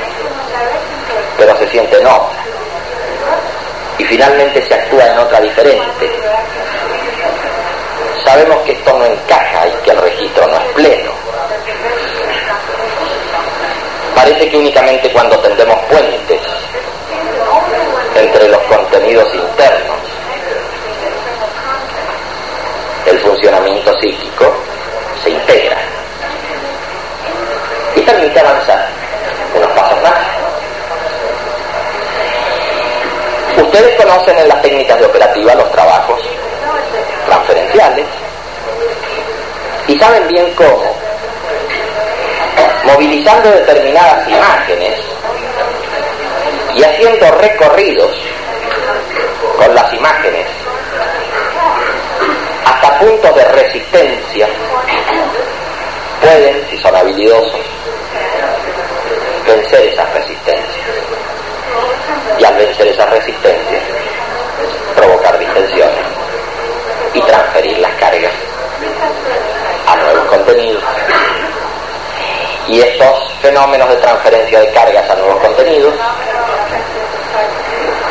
pero 1.38 1.56
se 1.56 1.68
siente 1.68 2.00
en 2.00 2.04
otra, 2.04 2.44
y 3.96 4.04
finalmente 4.06 4.60
se 4.66 4.74
actúa 4.74 5.06
en 5.06 5.18
otra 5.20 5.40
diferente, 5.40 6.10
sabemos 8.24 8.56
que 8.64 8.72
esto 8.72 8.98
no 8.98 9.04
encaja 9.04 9.68
y 9.68 9.84
que 9.84 9.90
el 9.92 9.98
registro 9.98 10.48
no 10.48 10.56
es 10.56 10.72
pleno. 10.74 11.12
Parece 14.16 14.48
que 14.48 14.56
únicamente 14.56 15.08
cuando 15.12 15.38
tendemos 15.38 15.78
puentes 15.84 16.40
entre 18.16 18.48
los 18.48 18.62
contenidos 18.62 19.32
internos 19.32 19.96
el 23.06 23.18
funcionamiento 23.20 23.96
psíquico 24.00 24.52
se 25.22 25.30
integra 25.30 25.76
y 27.95 27.95
permite 28.06 28.40
avanzar 28.40 28.86
unos 29.54 29.70
pasos 29.72 30.02
más. 30.02 30.14
Ustedes 33.56 33.96
conocen 33.96 34.38
en 34.38 34.48
las 34.48 34.62
técnicas 34.62 34.98
de 34.98 35.06
operativa 35.06 35.54
los 35.54 35.70
trabajos 35.72 36.20
transferenciales 37.26 38.06
y 39.88 39.98
saben 39.98 40.28
bien 40.28 40.52
cómo, 40.54 40.94
movilizando 42.84 43.50
determinadas 43.50 44.28
imágenes 44.28 45.00
y 46.76 46.84
haciendo 46.84 47.30
recorridos 47.32 48.12
con 49.56 49.74
las 49.74 49.92
imágenes 49.92 50.46
hasta 52.64 52.98
puntos 52.98 53.34
de 53.34 53.44
resistencia, 53.44 54.48
pueden, 56.20 56.66
si 56.70 56.78
son 56.78 56.94
habilidosos, 56.94 57.75
vencer 59.66 59.92
esas 59.92 60.12
resistencias. 60.14 60.86
Y 62.38 62.44
al 62.44 62.54
vencer 62.54 62.86
esas 62.88 63.10
resistencias, 63.10 63.82
provocar 64.94 65.38
distensiones 65.38 66.06
y 67.14 67.20
transferir 67.22 67.78
las 67.78 67.92
cargas 67.94 68.32
a 69.86 69.96
nuevos 69.96 70.26
contenidos. 70.26 70.82
Y 72.68 72.80
estos 72.80 73.32
fenómenos 73.42 73.88
de 73.88 73.96
transferencia 73.96 74.60
de 74.60 74.70
cargas 74.72 75.10
a 75.10 75.14
nuevos 75.16 75.40
contenidos 75.40 75.94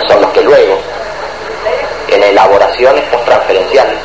son 0.07 0.21
los 0.21 0.31
que 0.31 0.41
luego, 0.41 0.79
en 2.09 2.23
elaboraciones 2.23 3.03
post-transferenciales, 3.05 3.99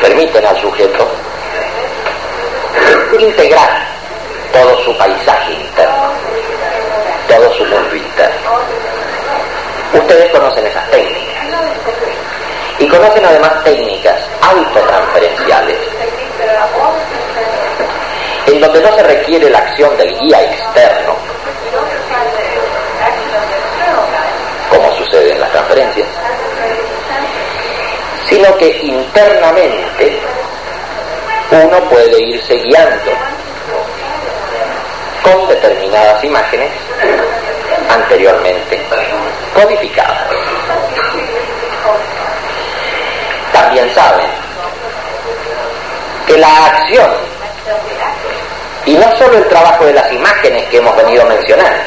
permiten 0.00 0.46
al 0.46 0.60
sujeto 0.60 1.08
integrar 3.18 3.95
todo 4.56 4.84
su 4.84 4.96
paisaje 4.96 5.52
interno, 5.52 6.12
todo 7.28 7.52
su 7.52 7.64
mundo 7.66 7.94
interno. 7.94 8.50
Ustedes 9.92 10.32
conocen 10.32 10.66
esas 10.66 10.90
técnicas 10.90 11.44
y 12.78 12.88
conocen 12.88 13.24
además 13.24 13.64
técnicas 13.64 14.16
autotransferenciales 14.40 15.78
en 18.46 18.60
donde 18.60 18.80
no 18.80 18.96
se 18.96 19.02
requiere 19.02 19.50
la 19.50 19.58
acción 19.58 19.94
del 19.98 20.18
guía 20.20 20.42
externo, 20.42 21.16
como 24.70 24.96
sucede 24.96 25.32
en 25.32 25.40
las 25.40 25.52
transferencias, 25.52 26.08
sino 28.28 28.56
que 28.56 28.68
internamente 28.82 30.18
uno 31.50 31.78
puede 31.90 32.22
irse 32.22 32.54
guiando 32.54 33.12
determinadas 35.56 36.22
imágenes 36.22 36.70
anteriormente 37.88 38.82
codificadas. 39.54 40.28
También 43.52 43.94
saben 43.94 44.26
que 46.26 46.38
la 46.38 46.66
acción 46.66 47.10
Y 48.84 48.94
no 48.94 49.16
solo 49.18 49.38
el 49.38 49.48
trabajo 49.48 49.84
de 49.84 49.94
las 49.94 50.12
imágenes 50.12 50.64
que 50.68 50.76
hemos 50.76 50.94
venido 50.96 51.24
mencionando, 51.26 51.82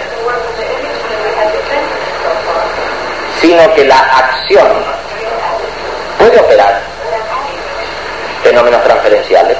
sino 3.39 3.74
que 3.74 3.86
la 3.86 3.99
acción 3.99 4.67
puede 6.17 6.38
operar 6.41 6.82
fenómenos 8.43 8.84
transferenciales 8.84 9.57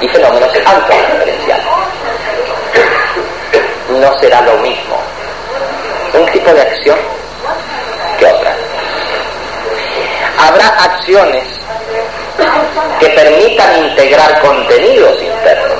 y 0.00 0.08
fenómenos 0.08 0.48
autotransferenciales. 0.48 1.63
No 4.04 4.18
será 4.18 4.42
lo 4.42 4.58
mismo 4.58 4.98
un 6.12 6.26
tipo 6.30 6.52
de 6.52 6.60
acción 6.60 6.98
que 8.18 8.26
otra. 8.26 8.54
Habrá 10.36 10.66
acciones 10.66 11.42
que 13.00 13.08
permitan 13.08 13.86
integrar 13.86 14.40
contenidos 14.40 15.22
internos 15.22 15.78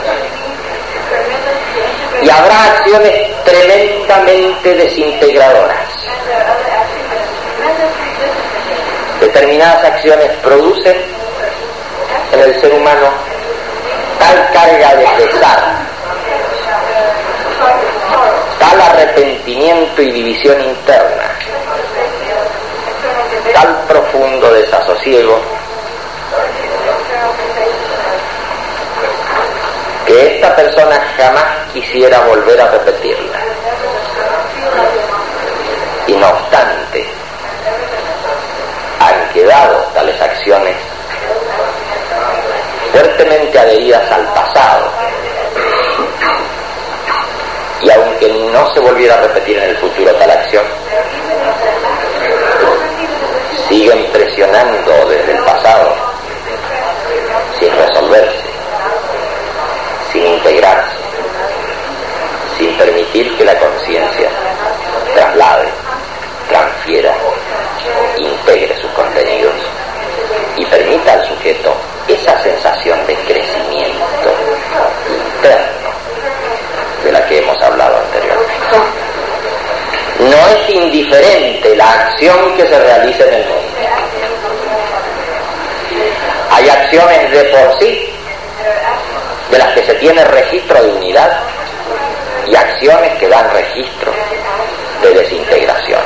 y 2.22 2.31
habrá 2.31 2.64
acciones 2.64 3.45
tremendamente 3.45 4.75
desintegradoras. 4.75 5.91
Determinadas 9.20 9.85
acciones 9.85 10.31
producen 10.43 10.97
en 12.33 12.41
el 12.41 12.59
ser 12.59 12.72
humano 12.72 13.11
tal 14.18 14.51
carga 14.55 14.95
de 14.95 15.07
pesar, 15.27 15.74
tal 18.75 18.83
arrepentimiento 18.83 20.03
y 20.03 20.11
división 20.11 20.61
interna, 20.61 21.31
tal 23.53 23.77
profundo 23.87 24.53
desasosiego, 24.53 25.41
que 30.07 30.35
esta 30.35 30.57
persona 30.57 31.01
jamás 31.16 31.45
quisiera 31.72 32.18
volver 32.20 32.61
a 32.61 32.70
repetirla. 32.70 33.39
Y 36.07 36.12
no 36.16 36.29
obstante, 36.29 37.07
han 38.99 39.33
quedado 39.33 39.85
tales 39.95 40.20
acciones 40.20 40.77
fuertemente 42.93 43.59
adheridas 43.59 44.11
al 44.11 44.25
pasado. 44.35 44.91
Y 47.81 47.91
aunque 47.91 48.29
no 48.55 48.72
se 48.72 48.78
volviera 48.78 49.14
a 49.14 49.22
repetir 49.22 49.59
en 49.59 49.70
el 49.70 49.76
futuro 49.78 50.14
tal 50.14 50.30
acción, 50.30 50.64
siguen 53.68 54.07
presionando 54.12 54.92
desde 55.09 55.32
el 55.32 55.44
pasado 55.44 55.92
sin 57.59 57.76
resolverse, 57.76 58.44
sin 60.12 60.24
integrarse, 60.24 60.96
sin 62.57 62.76
permitir 62.76 63.36
que 63.36 63.44
la 63.44 63.59
conciencia 63.59 64.30
traslade, 65.14 65.68
transfiera, 66.48 67.12
integre 68.18 68.80
sus 68.80 68.90
contenidos 68.92 69.55
y 70.57 70.64
permita 70.66 71.12
al 71.14 71.26
sujeto 71.26 71.74
esa 72.07 72.40
sensación 72.40 72.53
No 80.31 80.49
es 80.49 80.70
indiferente 80.70 81.77
la 81.77 81.91
acción 81.91 82.57
que 82.57 82.66
se 82.66 82.79
realiza 82.79 83.25
en 83.25 83.35
el 83.35 83.45
mundo. 83.47 83.62
Hay 86.51 86.68
acciones 86.70 87.31
de 87.31 87.45
por 87.45 87.79
sí 87.79 88.11
de 89.51 89.59
las 89.59 89.75
que 89.75 89.85
se 89.85 89.95
tiene 89.95 90.25
registro 90.25 90.83
de 90.83 90.93
unidad 90.93 91.41
y 92.47 92.57
acciones 92.57 93.18
que 93.18 93.29
dan 93.29 93.51
registro 93.53 94.12
de 95.03 95.11
desintegración. 95.14 96.01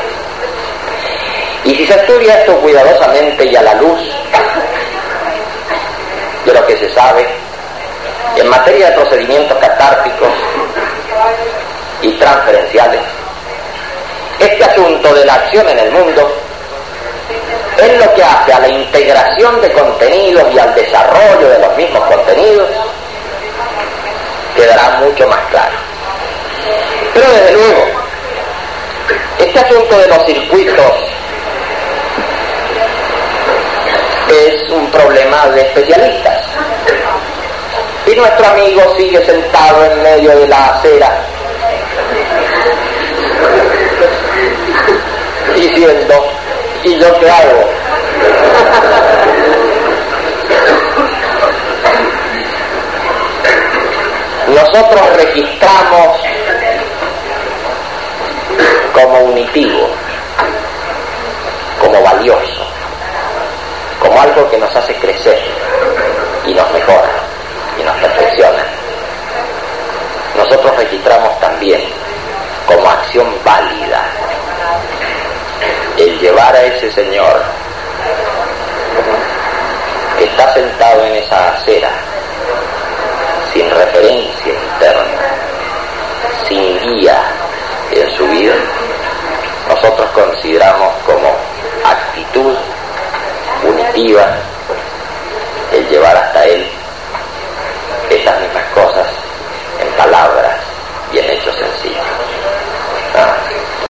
Y 1.64 1.76
si 1.76 1.86
se 1.86 1.94
estudia 1.94 2.40
esto 2.40 2.56
cuidadosamente 2.58 3.44
y 3.44 3.54
a 3.54 3.62
la 3.62 3.74
luz 3.74 4.00
de 6.44 6.54
lo 6.54 6.66
que 6.66 6.76
se 6.76 6.92
sabe 6.92 7.24
en 8.36 8.48
materia 8.48 8.90
de 8.90 8.96
procedimientos 8.96 9.58
catárticos 9.58 10.32
y 12.02 12.12
transferenciales, 12.12 13.17
este 14.58 14.72
asunto 14.72 15.14
de 15.14 15.24
la 15.24 15.34
acción 15.34 15.68
en 15.68 15.78
el 15.78 15.90
mundo 15.92 16.28
es 17.76 18.04
lo 18.04 18.12
que 18.12 18.24
hace 18.24 18.52
a 18.52 18.58
la 18.58 18.68
integración 18.68 19.60
de 19.60 19.70
contenidos 19.70 20.52
y 20.52 20.58
al 20.58 20.74
desarrollo 20.74 21.48
de 21.48 21.58
los 21.60 21.76
mismos 21.76 22.02
contenidos 22.06 22.68
quedará 24.56 24.98
mucho 24.98 25.28
más 25.28 25.38
claro. 25.50 25.76
Pero 27.14 27.30
desde 27.30 27.52
luego, 27.52 27.84
este 29.38 29.60
asunto 29.60 29.96
de 29.96 30.08
los 30.08 30.26
circuitos 30.26 30.92
es 34.28 34.70
un 34.70 34.90
problema 34.90 35.46
de 35.50 35.60
especialistas. 35.60 36.46
Y 38.06 38.16
nuestro 38.16 38.46
amigo 38.48 38.96
sigue 38.96 39.24
sentado 39.24 39.84
en 39.84 40.02
medio 40.02 40.36
de 40.36 40.48
la 40.48 40.74
acera, 40.74 41.16
diciendo, 45.60 46.14
¿y 46.84 46.98
yo 46.98 47.18
qué 47.18 47.30
hago? 47.30 47.68
Nosotros 54.48 55.16
registramos 55.16 56.20
como 58.92 59.18
unitivo, 59.20 59.88
como 61.80 62.02
valioso, 62.02 62.66
como 64.00 64.20
algo 64.20 64.50
que 64.50 64.58
nos 64.58 64.74
hace 64.74 64.94
crecer 64.94 65.38
y 66.46 66.54
nos 66.54 66.72
mejora 66.72 67.10
y 67.78 67.82
nos 67.82 67.96
perfecciona. 67.96 68.64
Nosotros 70.36 70.76
registramos 70.76 71.38
también 71.40 71.82
como 72.66 72.88
acción 72.88 73.17
llevar 76.38 76.54
a 76.54 76.62
ese 76.62 76.92
señor 76.92 77.42
que 80.16 80.24
está 80.24 80.54
sentado 80.54 81.04
en 81.04 81.16
esa 81.16 81.54
acera 81.54 81.90
sin 83.52 83.68
referencia 83.70 84.52
interna, 84.52 85.18
sin 86.48 86.78
guía 86.80 87.20
en 87.90 88.16
su 88.16 88.28
vida, 88.28 88.54
nosotros 89.68 90.08
consideramos 90.10 90.92
como 91.04 91.34
actitud 91.84 92.54
unitiva 93.64 94.36